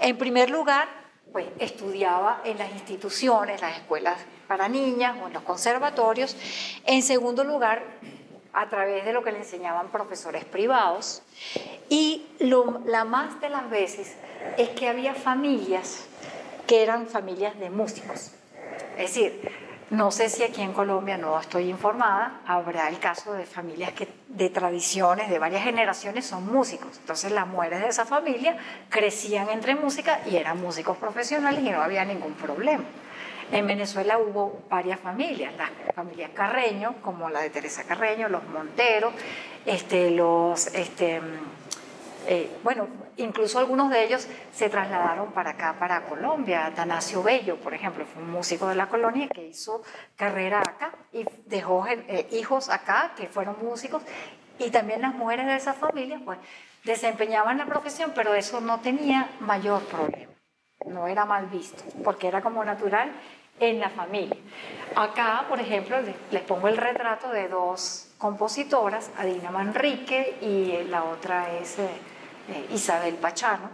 [0.00, 0.88] En primer lugar,
[1.32, 6.36] pues estudiaba en las instituciones, las escuelas para niñas o en los conservatorios.
[6.84, 7.82] En segundo lugar,
[8.56, 11.22] a través de lo que le enseñaban profesores privados.
[11.90, 14.16] Y lo, la más de las veces
[14.56, 16.06] es que había familias
[16.66, 18.32] que eran familias de músicos.
[18.96, 19.40] Es decir,
[19.90, 24.08] no sé si aquí en Colombia, no estoy informada, habrá el caso de familias que
[24.26, 26.96] de tradiciones, de varias generaciones, son músicos.
[26.98, 28.56] Entonces las mujeres de esa familia
[28.88, 32.84] crecían entre música y eran músicos profesionales y no había ningún problema.
[33.52, 39.14] En Venezuela hubo varias familias, las familias Carreño, como la de Teresa Carreño, los Monteros,
[39.64, 41.20] este, los, este,
[42.26, 42.88] eh, bueno,
[43.18, 46.66] incluso algunos de ellos se trasladaron para acá, para Colombia.
[46.66, 49.82] Atanasio Bello, por ejemplo, fue un músico de la colonia que hizo
[50.16, 54.02] carrera acá y dejó eh, hijos acá que fueron músicos.
[54.58, 56.38] Y también las mujeres de esa familia, pues,
[56.82, 60.32] desempeñaban la profesión, pero eso no tenía mayor problema.
[60.86, 63.10] No era mal visto, porque era como natural
[63.60, 64.36] en la familia.
[64.94, 65.96] Acá, por ejemplo,
[66.30, 71.78] les, pongo el retrato de dos compositoras, Adina Manrique y la otra es...
[71.78, 71.88] Eh,
[72.70, 73.70] Isabel Pachano,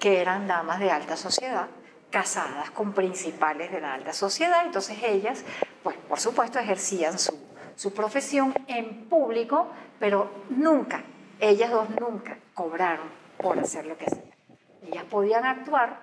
[0.00, 1.68] que eran damas de alta sociedad,
[2.10, 5.44] casadas con principales de la alta sociedad, entonces ellas,
[5.82, 7.38] pues por supuesto, ejercían su,
[7.76, 9.68] su profesión en público,
[10.00, 11.04] pero nunca,
[11.38, 14.34] ellas dos nunca cobraron por hacer lo que hacían.
[14.82, 16.00] Ellas podían actuar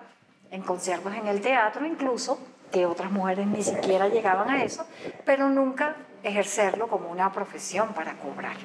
[0.50, 2.38] en conciertos en el teatro incluso,
[2.72, 4.84] que otras mujeres ni siquiera llegaban a eso,
[5.24, 8.56] pero nunca ejercerlo como una profesión para cobrar.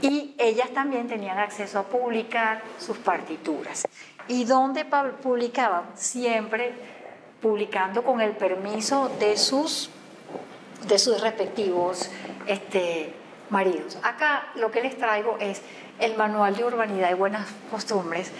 [0.00, 3.86] Y ellas también tenían acceso a publicar sus partituras.
[4.28, 4.84] ¿Y dónde
[5.22, 5.84] publicaban?
[5.94, 6.72] Siempre
[7.40, 9.90] publicando con el permiso de sus,
[10.86, 12.10] de sus respectivos
[12.46, 13.12] este,
[13.50, 13.98] maridos.
[14.02, 15.62] Acá lo que les traigo es
[15.98, 18.32] el Manual de Urbanidad y Buenas Costumbres,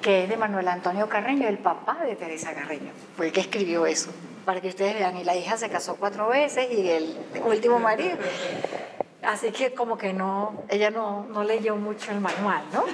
[0.00, 2.92] que es de Manuel Antonio Carreño, el papá de Teresa Carreño.
[3.16, 4.10] Fue el que escribió eso,
[4.44, 5.16] para que ustedes vean.
[5.16, 8.16] Y la hija se casó cuatro veces y el último marido
[9.26, 12.84] Así que como que no, ella no, no leyó mucho el manual, ¿no?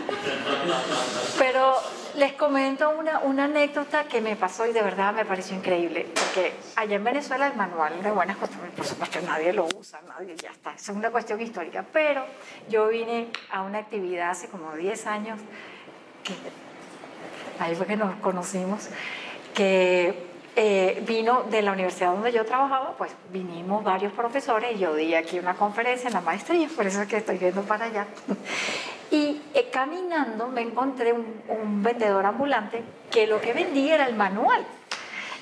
[1.38, 1.74] Pero
[2.14, 6.54] les comento una, una, anécdota que me pasó y de verdad me pareció increíble, porque
[6.76, 10.50] allá en Venezuela el manual de buenas costumbres, por supuesto, nadie lo usa, nadie, ya
[10.50, 12.24] está, es una cuestión histórica, pero
[12.70, 15.38] yo vine a una actividad hace como 10 años,
[16.24, 16.32] que
[17.58, 18.88] ahí fue que nos conocimos,
[19.54, 24.94] que eh, vino de la universidad donde yo trabajaba, pues vinimos varios profesores y yo
[24.94, 28.06] di aquí una conferencia en la maestría, por eso es que estoy viendo para allá.
[29.10, 34.64] Y eh, caminando me encontré un, vendedor ambulante que lo que vendía era el manual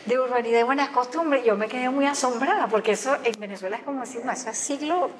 [0.06, 1.44] de urbanidad y buenas costumbres.
[1.44, 4.58] Yo me quedé muy asombrada porque eso en Venezuela es como decir, no, eso es
[4.58, 5.10] siglo...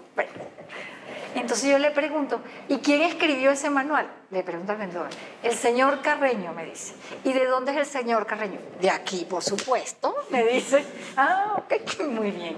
[1.35, 4.11] Entonces yo le pregunto, ¿y quién escribió ese manual?
[4.31, 5.09] Le pregunto al vendedor.
[5.43, 6.95] El señor Carreño, me dice.
[7.25, 8.59] ¿Y de dónde es el señor Carreño?
[8.81, 10.85] De aquí, por supuesto, me dice.
[11.17, 12.57] Ah, ok, muy bien.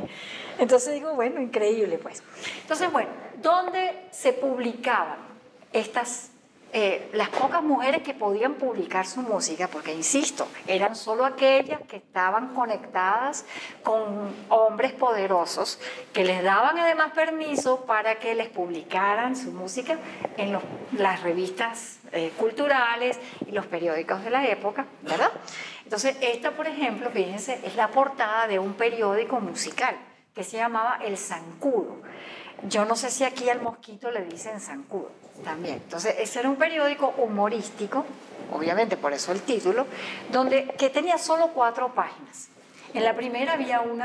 [0.59, 2.23] Entonces digo, bueno, increíble pues.
[2.63, 3.11] Entonces, bueno,
[3.41, 5.19] ¿dónde se publicaban
[5.73, 6.32] estas
[6.75, 11.97] eh, las pocas mujeres que podían publicar su música, porque insisto, eran solo aquellas que
[11.97, 13.45] estaban conectadas
[13.83, 15.79] con hombres poderosos
[16.15, 19.99] que les daban además permiso para que les publicaran su música
[20.39, 20.59] en
[20.93, 25.31] las revistas eh, culturales y los periódicos de la época, ¿verdad?
[25.85, 29.95] Entonces, esta, por ejemplo, fíjense, es la portada de un periódico musical
[30.35, 32.01] que se llamaba El Zancudo.
[32.69, 35.11] Yo no sé si aquí al mosquito le dicen zancudo
[35.45, 35.77] también.
[35.77, 38.05] Entonces, ese era un periódico humorístico,
[38.53, 39.87] obviamente por eso el título,
[40.31, 42.49] donde, que tenía solo cuatro páginas.
[42.95, 44.03] En la primera había un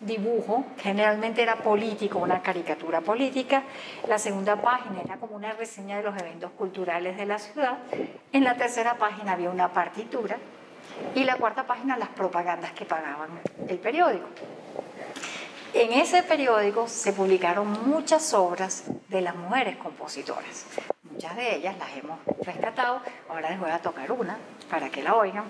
[0.00, 3.64] dibujo, generalmente era político, una caricatura política.
[4.08, 7.78] La segunda página era como una reseña de los eventos culturales de la ciudad.
[8.32, 10.36] En la tercera página había una partitura.
[11.14, 13.30] Y la cuarta página las propagandas que pagaban
[13.68, 14.26] el periódico.
[15.74, 20.66] En ese periódico se publicaron muchas obras de las mujeres compositoras.
[21.10, 24.38] Muchas de ellas las hemos rescatado, ahora les voy a tocar una
[24.70, 25.44] para que la oigan.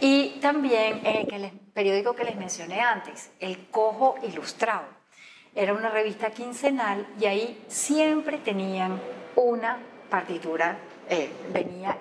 [0.00, 4.86] Y también eh, el periódico que les mencioné antes, El Cojo Ilustrado.
[5.54, 9.00] Era una revista quincenal y ahí siempre tenían
[9.36, 9.78] una
[10.10, 10.78] partitura
[11.08, 11.98] eh, venía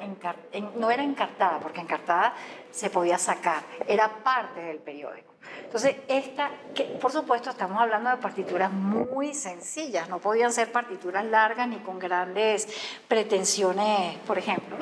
[0.77, 2.33] no era encartada, porque encartada
[2.71, 5.33] se podía sacar, era parte del periódico.
[5.63, 11.25] Entonces, esta, que por supuesto estamos hablando de partituras muy sencillas, no podían ser partituras
[11.25, 12.67] largas ni con grandes
[13.07, 14.75] pretensiones, por ejemplo,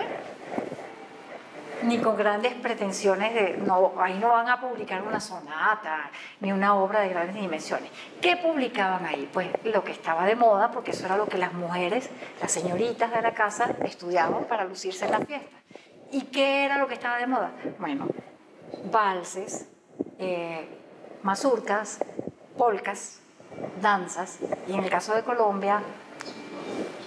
[1.83, 6.09] ni con grandes pretensiones de, no, ahí no van a publicar una sonata,
[6.39, 7.89] ni una obra de grandes dimensiones.
[8.21, 9.29] ¿Qué publicaban ahí?
[9.31, 12.09] Pues lo que estaba de moda, porque eso era lo que las mujeres,
[12.41, 15.57] las señoritas de la casa, estudiaban para lucirse en la fiesta.
[16.11, 17.51] ¿Y qué era lo que estaba de moda?
[17.79, 18.07] Bueno,
[18.91, 19.67] valses,
[20.19, 20.67] eh,
[21.23, 21.99] mazurcas,
[22.57, 23.19] polcas,
[23.81, 25.81] danzas y en el caso de Colombia,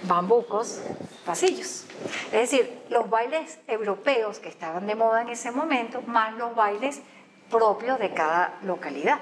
[0.03, 0.81] bambucos,
[1.25, 1.85] pasillos.
[2.31, 7.01] Es decir, los bailes europeos que estaban de moda en ese momento, más los bailes
[7.49, 9.19] propios de cada localidad.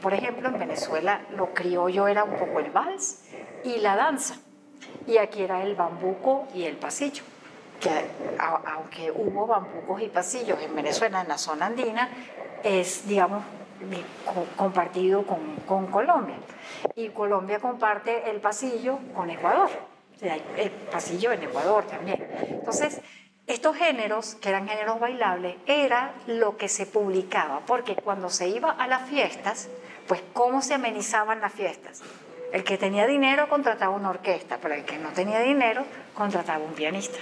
[0.00, 3.22] por ejemplo, en Venezuela lo criollo era un poco el vals
[3.62, 4.36] y la danza,
[5.06, 7.22] y aquí era el bambuco y el pasillo
[7.80, 7.90] que
[8.38, 12.08] aunque hubo bambucos y pasillos en Venezuela, en la zona andina,
[12.62, 13.42] es, digamos,
[14.56, 16.36] compartido con, con, Colombia.
[16.94, 19.70] Y Colombia comparte el pasillo con Ecuador.
[20.20, 22.26] el pasillo en Ecuador también.
[22.48, 23.00] Entonces,
[23.46, 28.70] estos géneros, que eran géneros bailables, era lo que se publicaba, porque cuando se iba
[28.70, 29.68] a las fiestas,
[30.08, 32.02] pues cómo se amenizaban las fiestas.
[32.52, 36.72] El que tenía dinero contrataba una orquesta, pero el que no tenía dinero contrataba un
[36.72, 37.18] pianista.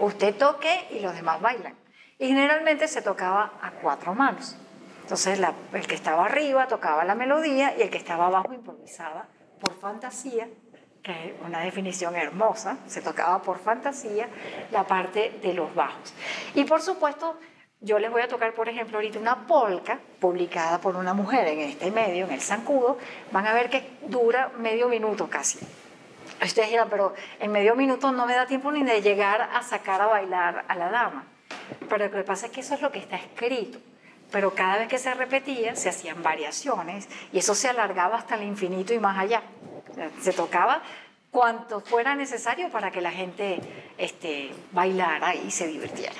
[0.00, 1.74] Usted toque y los demás bailan.
[2.18, 4.56] Y generalmente se tocaba a cuatro manos.
[5.04, 5.38] Entonces
[5.74, 9.26] el que estaba arriba tocaba la melodía y el que estaba abajo improvisaba
[9.60, 10.48] por fantasía,
[11.02, 14.30] que es una definición hermosa, se tocaba por fantasía
[14.70, 16.14] la parte de los bajos.
[16.54, 17.38] Y por supuesto,
[17.80, 21.60] yo les voy a tocar, por ejemplo, ahorita una polca publicada por una mujer en
[21.60, 22.96] este medio, en el Zancudo.
[23.30, 25.58] Van a ver que dura medio minuto casi.
[26.42, 30.00] Ustedes dirán, pero en medio minuto no me da tiempo ni de llegar a sacar
[30.00, 31.26] a bailar a la dama.
[31.90, 33.78] Pero lo que pasa es que eso es lo que está escrito
[34.30, 38.42] pero cada vez que se repetía se hacían variaciones y eso se alargaba hasta el
[38.42, 39.42] infinito y más allá.
[40.20, 40.82] Se tocaba
[41.34, 43.58] cuanto fuera necesario para que la gente
[43.98, 46.14] este, bailara y se divirtiera.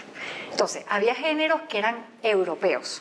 [0.51, 3.01] Entonces, había géneros que eran europeos,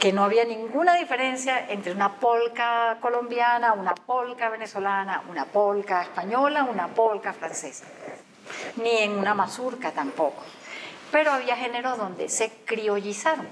[0.00, 6.64] que no había ninguna diferencia entre una polca colombiana, una polca venezolana, una polca española,
[6.64, 7.84] una polca francesa,
[8.82, 10.42] ni en una mazurca tampoco.
[11.12, 13.46] Pero había géneros donde se criollizaron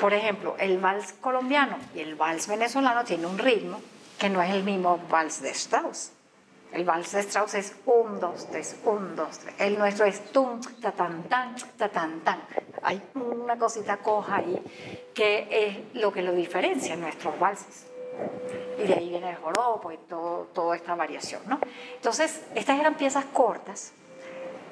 [0.00, 3.80] por ejemplo, el vals colombiano y el vals venezolano tienen un ritmo
[4.18, 6.12] que no es el mismo vals de Strauss.
[6.72, 9.54] El vals de Strauss es un, dos, tres, un, dos, tres.
[9.60, 12.40] El nuestro es tum, ta, tan, tan, ta, tan, tan.
[12.82, 14.60] Hay una cosita coja ahí
[15.14, 17.86] que es lo que lo diferencia en nuestros valses.
[18.78, 21.60] Y de ahí viene el joropo y todo, toda esta variación, ¿no?
[21.94, 23.92] Entonces, estas eran piezas cortas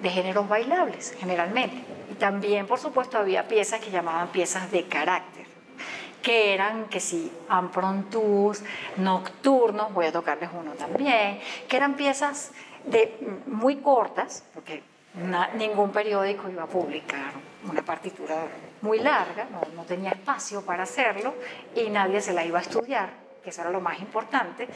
[0.00, 1.84] de géneros bailables, generalmente.
[2.22, 5.44] También, por supuesto, había piezas que llamaban piezas de carácter,
[6.22, 8.62] que eran, que sí, amprontus,
[8.96, 12.52] nocturnos, voy a tocarles uno también, que eran piezas
[12.84, 14.84] de, muy cortas, porque
[15.58, 17.32] ningún periódico iba a publicar
[17.68, 18.36] una partitura
[18.82, 21.34] muy larga, no, no, tenía espacio para hacerlo
[21.74, 23.10] y nadie se la iba a estudiar,
[23.42, 24.68] que eso era lo más importante.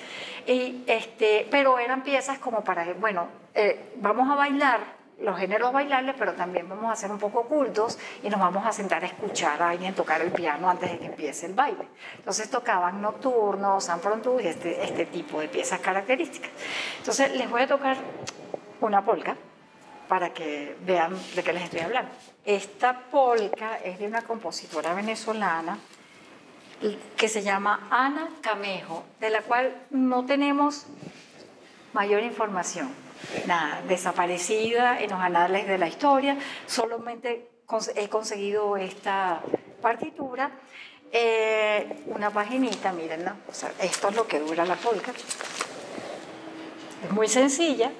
[0.48, 6.14] Y este, pero eran piezas como para, bueno, eh, vamos a bailar los géneros bailables,
[6.18, 9.62] pero también vamos a ser un poco ocultos y nos vamos a sentar a escuchar
[9.62, 11.88] a alguien tocar el piano antes de que empiece el baile.
[12.16, 16.50] Entonces tocaban nocturnos, San Frontus y este, este tipo de piezas características.
[16.98, 17.96] Entonces les voy a tocar
[18.80, 19.36] una polka
[20.08, 22.10] para que vean de qué les estoy hablando.
[22.44, 25.78] Esta polka es de una compositora venezolana
[27.16, 30.86] que se llama Ana Camejo, de la cual no tenemos
[31.94, 33.05] mayor información
[33.46, 36.36] nada, desaparecida en los anales de la historia.
[36.66, 37.50] Solamente
[37.94, 39.42] he conseguido esta
[39.80, 40.50] partitura.
[41.12, 43.36] Eh, una paginita, miren, ¿no?
[43.80, 45.12] esto es lo que dura la polka.
[47.04, 47.92] Es muy sencilla.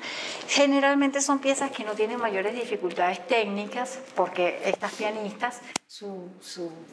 [0.49, 6.31] Generalmente son piezas que no tienen mayores dificultades técnicas porque estas pianistas, su,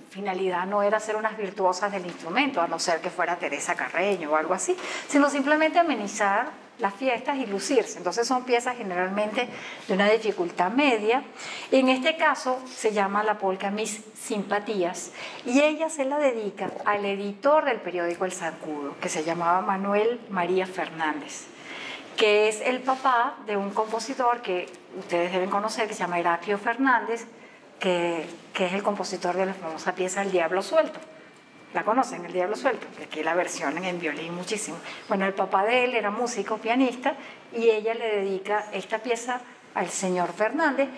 [0.09, 4.31] finalidad no era ser unas virtuosas del instrumento, a no ser que fuera Teresa Carreño
[4.31, 4.75] o algo así,
[5.07, 7.97] sino simplemente amenizar las fiestas y lucirse.
[7.97, 9.47] Entonces son piezas generalmente
[9.87, 11.23] de una dificultad media.
[11.71, 15.11] En este caso se llama la polca Mis Simpatías
[15.45, 20.19] y ella se la dedica al editor del periódico El Zancudo, que se llamaba Manuel
[20.29, 21.45] María Fernández,
[22.17, 24.67] que es el papá de un compositor que
[24.97, 27.25] ustedes deben conocer, que se llama Heraclio Fernández,
[27.79, 28.25] que
[28.57, 30.99] es el compositor de la famosa pieza El Diablo Suelto.
[31.73, 34.77] La conocen, El Diablo Suelto, que aquí la versionan en violín muchísimo.
[35.07, 37.15] Bueno, el papá de él era músico, pianista,
[37.51, 39.41] y ella le dedica esta pieza
[39.73, 40.89] al señor Fernández,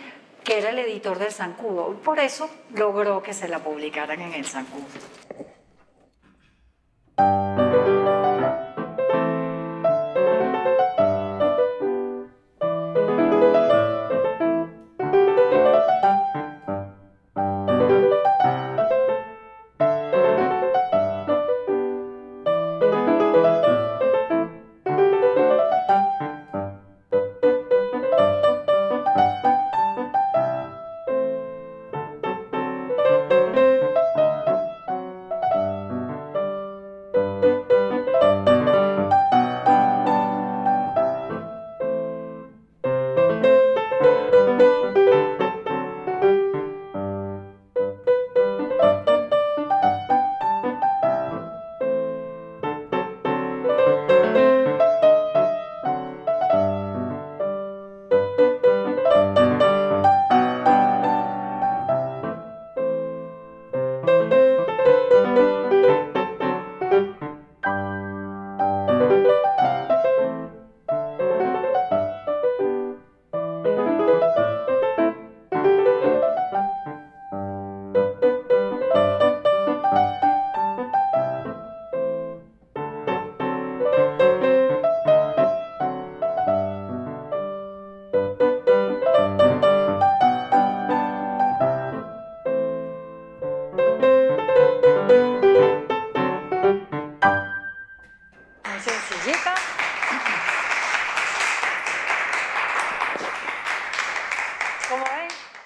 [0.43, 1.93] que era el editor del Zancudo.
[2.03, 4.85] Por eso logró que se la publicaran en el Zancudo.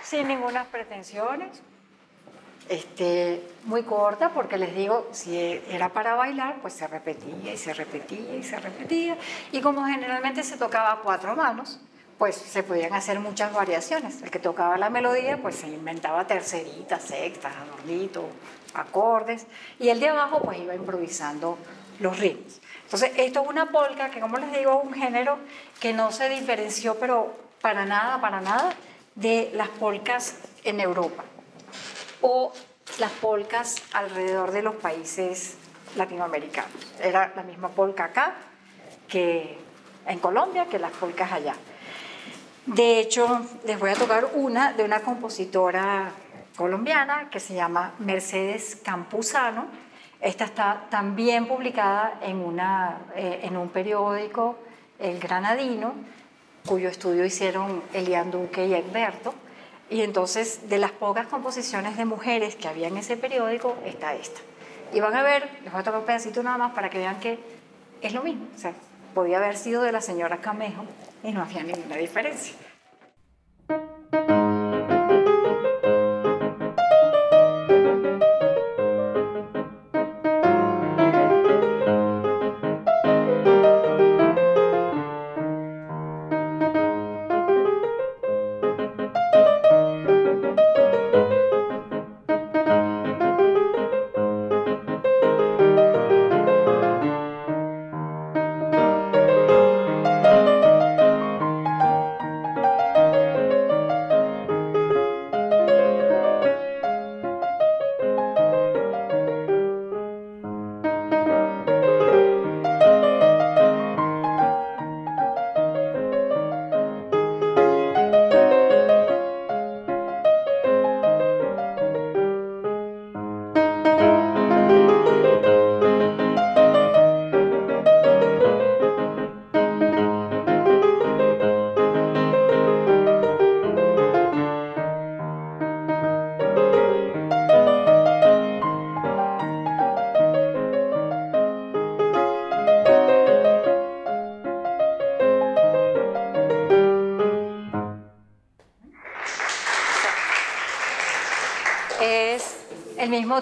[0.10, 1.62] Sin ninguna pretensiones.
[2.68, 5.38] Este, muy corta porque les digo, si
[5.70, 9.18] era para bailar, pues se repetía y se repetía y se repetía.
[9.52, 11.80] Y como generalmente se tocaba a cuatro manos,
[12.18, 14.22] pues se podían hacer muchas variaciones.
[14.22, 18.26] El que tocaba la melodía, pues se inventaba terceritas, sextas, adornitos,
[18.74, 19.46] acordes,
[19.80, 21.58] y el de abajo, pues iba improvisando
[22.00, 22.62] los ritmos.
[22.84, 25.38] Entonces, esto es una polka que, como les digo, es un género
[25.80, 28.74] que no se diferenció, pero para nada, para nada,
[29.20, 31.24] de las polcas en Europa
[32.22, 32.54] o
[33.00, 35.58] las polcas alrededor de los países
[35.96, 36.72] latinoamericanos.
[37.02, 38.36] Era la misma polca acá
[39.08, 39.58] que
[40.06, 41.56] en Colombia que las polcas allá.
[42.66, 46.12] De hecho, les voy a tocar una de una compositora
[46.56, 49.66] colombiana que se llama Mercedes Campuzano.
[50.22, 54.58] Esta está también publicada en, una, eh, en un periódico,
[55.00, 55.94] El Granadino,
[56.70, 59.34] cuyo estudio hicieron Elian Duque y Egberto.
[59.90, 64.40] Y entonces, de las pocas composiciones de mujeres que había en ese periódico, está esta.
[64.94, 67.20] Y van a ver, les voy a tocar un pedacito nada más para que vean
[67.20, 67.40] que
[68.04, 68.46] es lo mismo.
[68.56, 68.74] O sea,
[69.16, 70.86] podía haber sido de la señora Camejo
[71.24, 72.54] y no había ninguna diferencia.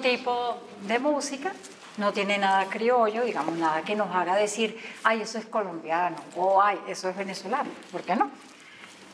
[0.10, 1.51] Tipo de música,
[1.97, 6.62] no tiene nada criollo, digamos, nada que nos haga decir, ay, eso es colombiano, o
[6.62, 8.30] ay, eso es venezolano, ¿por qué no?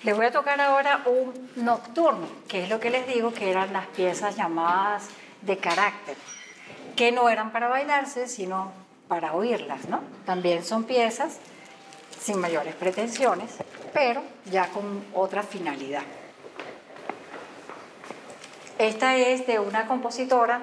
[0.04, 3.74] Les voy a tocar ahora un nocturno, que es lo que les digo que eran
[3.74, 5.08] las piezas llamadas
[5.42, 6.18] de carácter,
[6.96, 8.72] que no eran para bailarse, sino
[9.08, 10.02] para oírlas, ¿no?
[10.26, 11.40] También son piezas
[12.20, 13.56] sin mayores pretensiones,
[13.94, 16.04] pero ya con otra finalidad.
[18.78, 20.62] Esta es de una compositora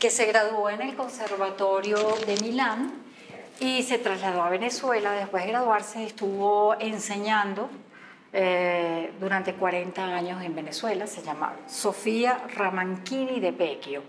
[0.00, 2.90] que se graduó en el Conservatorio de Milán
[3.60, 5.12] y se trasladó a Venezuela.
[5.12, 7.68] Después de graduarse estuvo enseñando
[8.32, 11.06] eh, durante 40 años en Venezuela.
[11.06, 14.02] Se llama Sofía Ramanchini de Pecchio.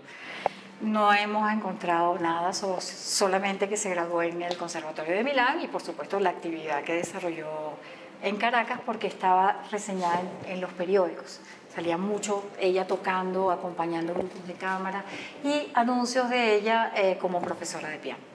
[0.80, 5.82] No hemos encontrado nada, solamente que se graduó en el Conservatorio de Milán y por
[5.82, 7.74] supuesto la actividad que desarrolló
[8.22, 11.40] en Caracas porque estaba reseñada en los periódicos.
[11.74, 15.04] Salía mucho ella tocando, acompañando grupos de cámara
[15.42, 18.31] y anuncios de ella eh, como profesora de piano.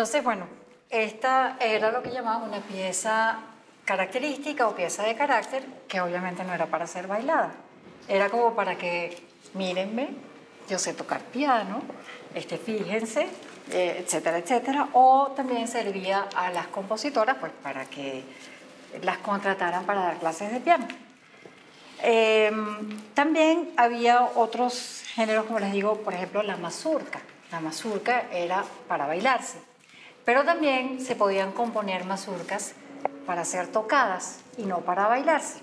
[0.00, 0.46] Entonces, bueno,
[0.88, 3.38] esta era lo que llamaban una pieza
[3.84, 7.52] característica o pieza de carácter que obviamente no era para ser bailada.
[8.08, 9.22] Era como para que,
[9.52, 10.08] mírenme,
[10.70, 11.82] yo sé tocar piano,
[12.34, 13.28] este, fíjense,
[13.72, 14.88] eh, etcétera, etcétera.
[14.94, 18.24] O también servía a las compositoras pues, para que
[19.02, 20.88] las contrataran para dar clases de piano.
[22.02, 27.20] Em, también había otros géneros, como les digo, por ejemplo, la mazurca.
[27.52, 29.68] La mazurca era para bailarse.
[30.24, 32.74] Pero también se podían componer mazurcas
[33.26, 35.60] para ser tocadas y no para bailarse.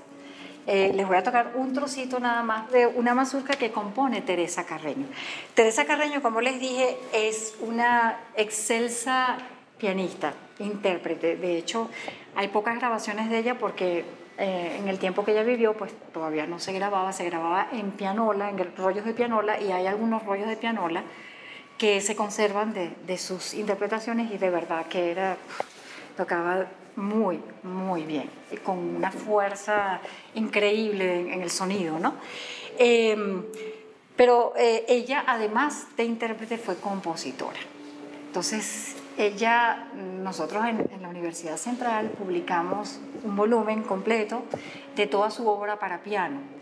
[0.66, 4.66] Eh, les voy a tocar un trocito nada más de una mazurca que compone Teresa
[4.66, 5.06] Carreño.
[5.54, 9.38] Teresa Carreño, como les dije, es una excelsa
[9.78, 11.38] pianista, intérprete.
[11.38, 11.90] De hecho,
[12.36, 14.04] hay pocas grabaciones de ella porque
[14.38, 17.92] eh, en el tiempo que ella vivió, pues todavía no se grababa, se grababa en
[17.92, 21.04] pianola, en rollos de pianola, y hay algunos rollos de pianola
[21.78, 25.38] que se conservan de, sus interpretaciones y de verdad que era,
[26.16, 26.66] tocaba
[26.96, 28.30] muy, muy bien,
[28.64, 30.00] con una fuerza
[30.34, 32.16] increíble en, el sonido, ¿no?
[32.80, 33.44] Em,
[34.16, 37.60] pero eh, ella, además de intérprete, fue compositora.
[38.26, 44.44] Entonces, ella, nosotros en, en, la Universidad Central publicamos un volumen completo
[44.96, 46.57] de toda su obra para piano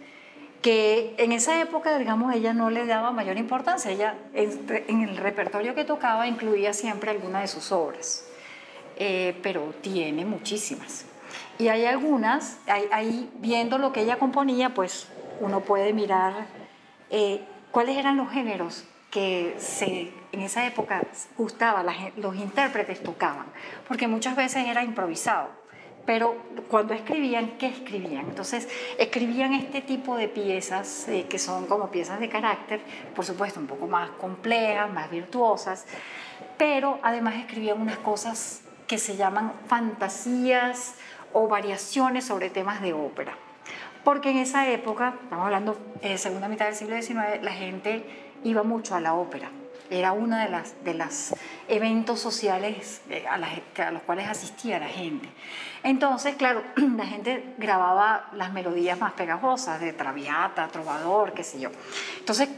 [0.66, 3.91] que en esa época, digamos, ella no le daba mayor importancia.
[3.91, 8.26] Ella en, el repertorio que tocaba incluía siempre alguna de sus obras,
[8.95, 11.05] eh, pero tiene muchísimas.
[11.59, 12.57] Y hay algunas,
[12.91, 15.07] ahí viendo lo que ella componía, pues
[15.39, 16.34] uno puede mirar
[17.11, 21.03] eh, cuáles eran los géneros que se, en esa época
[21.38, 21.86] gustaba,
[22.18, 23.45] los intérpretes tocaban,
[23.88, 25.47] porque muchas veces era improvisado
[26.06, 26.36] pero
[26.70, 28.26] cuando escribían, ¿qué escribían?
[28.28, 32.82] Entonces, escribían este tipo de piezas eh, que son como piezas de carácter,
[33.16, 35.86] por supuesto, un poco más complejas, más virtuosas,
[36.58, 40.95] pero además escribían unas cosas que se llaman fantasías
[41.34, 43.36] o variaciones sobre temas de ópera.
[44.03, 48.06] Porque en esa época, estamos hablando de eh, segunda mitad del siglo XIX, la gente
[48.43, 49.49] iba mucho a la ópera
[49.89, 51.36] era uno de los de las
[51.67, 55.27] eventos sociales eh, a, a, los cuales asistía la gente.
[55.83, 61.69] Entonces, claro, la gente grababa las melodías más pegajosas de Traviata, Trovador, qué sé yo.
[62.19, 62.49] Entonces,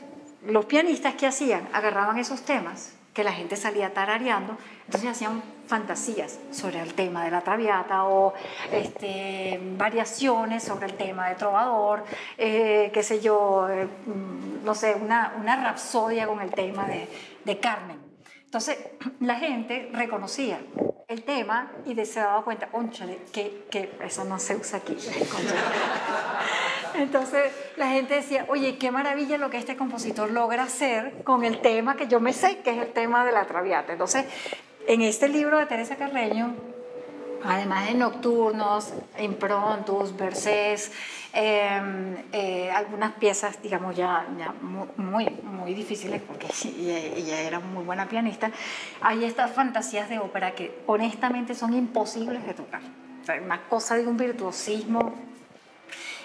[0.45, 1.67] los pianistas, ¿qué hacían?
[1.73, 4.55] Agarraban esos temas que la gente salía tarareando,
[4.85, 8.35] entonces hacían fantasías sobre el tema de la traviata o
[8.71, 12.03] este, variaciones sobre el tema de trovador,
[12.37, 17.09] eh, qué sé yo, eh, mm, no sé, una, una rapsodia con el tema de,
[17.43, 18.06] de Carmen.
[18.47, 18.77] Entonces
[19.19, 20.59] la gente reconocía
[21.07, 24.97] el tema y se daba cuenta, ónchale, que, que eso no se usa aquí.
[26.95, 31.61] Entonces la gente decía, oye, qué maravilla lo que este compositor logra hacer con el
[31.61, 33.93] tema que yo me sé, que es el tema de la traviata.
[33.93, 34.25] Entonces,
[34.87, 36.55] en este libro de Teresa Carreño,
[37.43, 40.91] además de nocturnos, improntos, versés,
[41.33, 44.25] em, eh, algunas piezas, digamos, ya,
[44.97, 46.47] muy, muy difíciles, porque
[47.17, 48.51] ella era muy buena pianista,
[49.01, 52.81] hay estas fantasías de ópera que honestamente son imposibles de tocar.
[52.81, 55.13] O una cosa de un virtuosismo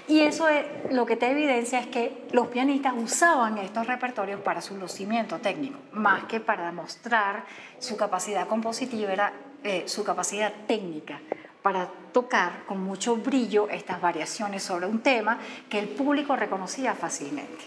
[0.09, 4.61] y eso es, lo que te evidencia es que los pianistas usaban estos repertorios para
[4.61, 7.45] su lucimiento técnico, más que para mostrar
[7.79, 9.33] su capacidad compositiva, era
[9.65, 11.21] eh, su capacidad técnica
[11.63, 15.39] para tocar con mucho brillo estas variaciones sobre un tema
[15.71, 17.65] que el público reconocía fácilmente.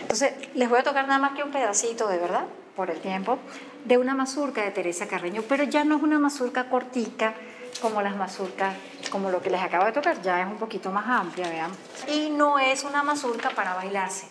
[0.00, 2.44] Entonces, les voy a tocar nada más que un pedacito, de verdad,
[2.76, 3.38] por el tiempo,
[3.84, 7.34] de una mazurca de Teresa Carreño, pero ya no es una mazurca cortica,
[7.80, 8.74] como las mazurcas,
[9.10, 11.70] como lo que les acabo de tocar, ya es un poquito más amplia, vean.
[12.08, 14.28] Y no es una mazurca para bailarse.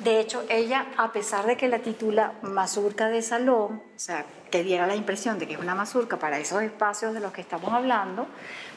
[0.00, 4.62] De hecho, ella, a pesar de que la titula mazurca de salón, o sea, que
[4.62, 7.72] diera la impresión de que es una mazurca para esos espacios de los que estamos
[7.72, 8.26] hablando,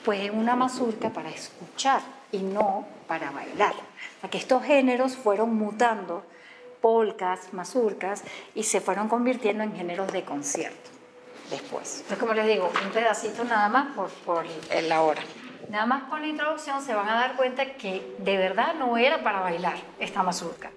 [0.04, 2.02] pues es una mazurca para escuchar
[2.32, 3.74] y no para bailar.
[3.74, 6.24] O sea, que estos géneros fueron mutando,
[6.82, 8.24] polcas, mazurcas,
[8.56, 10.90] y se fueron convirtiendo en géneros de concierto
[11.50, 12.02] después.
[12.02, 14.46] Entonces, como les digo, un pedacito nada más por, por
[14.88, 15.22] la hora.
[15.70, 19.24] Nada más con la introducción se van a dar cuenta que de verdad no era
[19.24, 20.72] para bailar esta mazurca.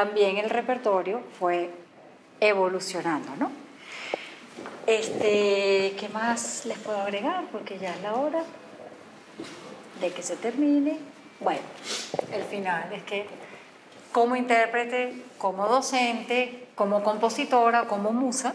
[0.00, 1.68] También el repertorio fue
[2.40, 3.50] evolucionando, ¿no?
[4.86, 7.44] Este, ¿Qué más les puedo agregar?
[7.52, 8.42] Porque ya es la hora
[10.00, 10.98] de que se termine.
[11.38, 11.60] Bueno,
[12.32, 13.26] el final es que
[14.10, 18.54] como intérprete, como docente, como compositora, como musa,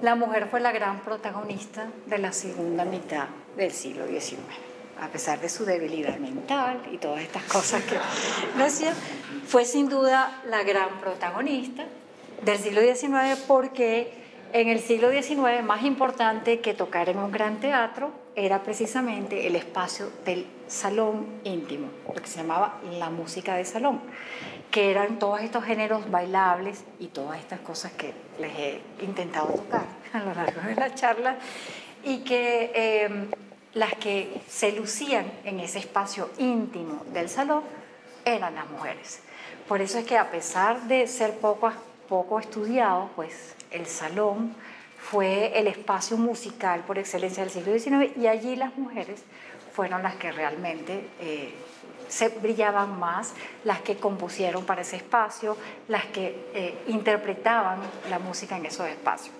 [0.00, 3.26] la mujer fue la gran protagonista de la segunda mitad
[3.58, 7.96] del siglo XIX a pesar de su debilidad mental y todas estas cosas que
[8.62, 8.92] decía,
[9.46, 11.84] fue sin duda la gran protagonista
[12.42, 14.12] del siglo XIX porque
[14.52, 19.56] en el siglo XIX más importante que tocar en un gran teatro era precisamente el
[19.56, 24.00] espacio del salón íntimo, lo que se llamaba la música de salón,
[24.70, 29.84] que eran todos estos géneros bailables y todas estas cosas que les he intentado tocar
[30.12, 31.36] a lo largo de la charla
[32.04, 33.28] y que eh,
[33.76, 37.62] las que se lucían en ese espacio íntimo del salón
[38.24, 39.20] eran las mujeres.
[39.68, 41.70] Por eso es que a pesar de ser poco,
[42.08, 44.54] poco estudiado, pues el salón
[44.98, 49.22] fue el espacio musical por excelencia del siglo XIX y allí las mujeres
[49.74, 51.52] fueron las que realmente eh,
[52.08, 53.34] se brillaban más,
[53.64, 55.54] las que compusieron para ese espacio,
[55.88, 59.34] las que eh, interpretaban la música en esos espacios.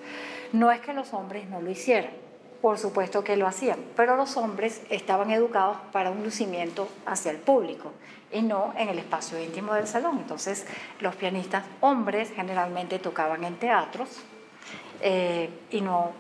[0.52, 2.26] No es que los hombres no lo hicieran,
[2.60, 7.38] por supuesto que lo hacían, pero los hombres estaban educados para un lucimiento hacia el
[7.38, 7.92] público
[8.32, 10.18] y no en el espacio íntimo del salón.
[10.18, 10.66] Entonces,
[11.00, 14.08] los pianistas hombres generalmente tocaban en teatros
[15.00, 16.12] eh, y no,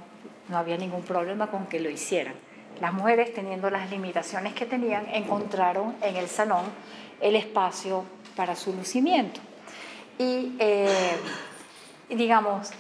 [0.48, 2.34] no había ningún problema con que lo hicieran.
[2.80, 6.64] Las mujeres, teniendo las limitaciones que tenían, encontraron en el salón
[7.20, 8.04] el espacio
[8.36, 9.40] para su lucimiento.
[10.18, 11.16] Y, eh,
[12.10, 12.70] digamos,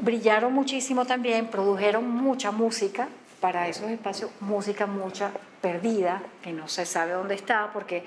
[0.00, 3.08] brillaron muchísimo también, produjeron mucha música
[3.40, 5.30] para esos espacios, música mucha
[5.60, 8.04] perdida, que no se sabe dónde está, porque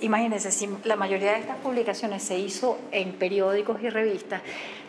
[0.00, 4.42] imagínense, la mayoría de estas publicaciones se hizo en periódicos y revistas,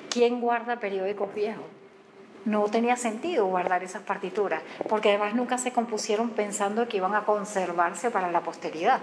[0.09, 1.65] ¿quién guarda periódicos viejos?
[2.45, 7.25] No tenía sentido guardar esas partituras, porque además nunca se compusieron pensando que iban a
[7.25, 8.99] conservarse para la posteridad.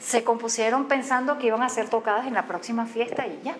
[0.00, 3.54] Se compusieron pensando que iban a ser tocadas en la próxima fiesta y ya.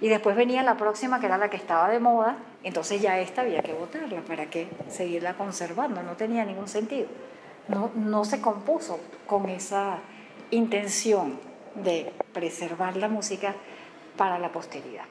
[0.00, 3.42] Y después venía la próxima, que era la que estaba de moda, entonces ya esta
[3.42, 6.02] había que votarla, ¿para qué seguirla conservando?
[6.02, 7.08] No tenía ningún sentido.
[7.66, 9.98] No, no se compuso con esa
[10.50, 11.38] intención
[11.74, 13.54] de preservar la música
[14.16, 15.04] para la posteridad.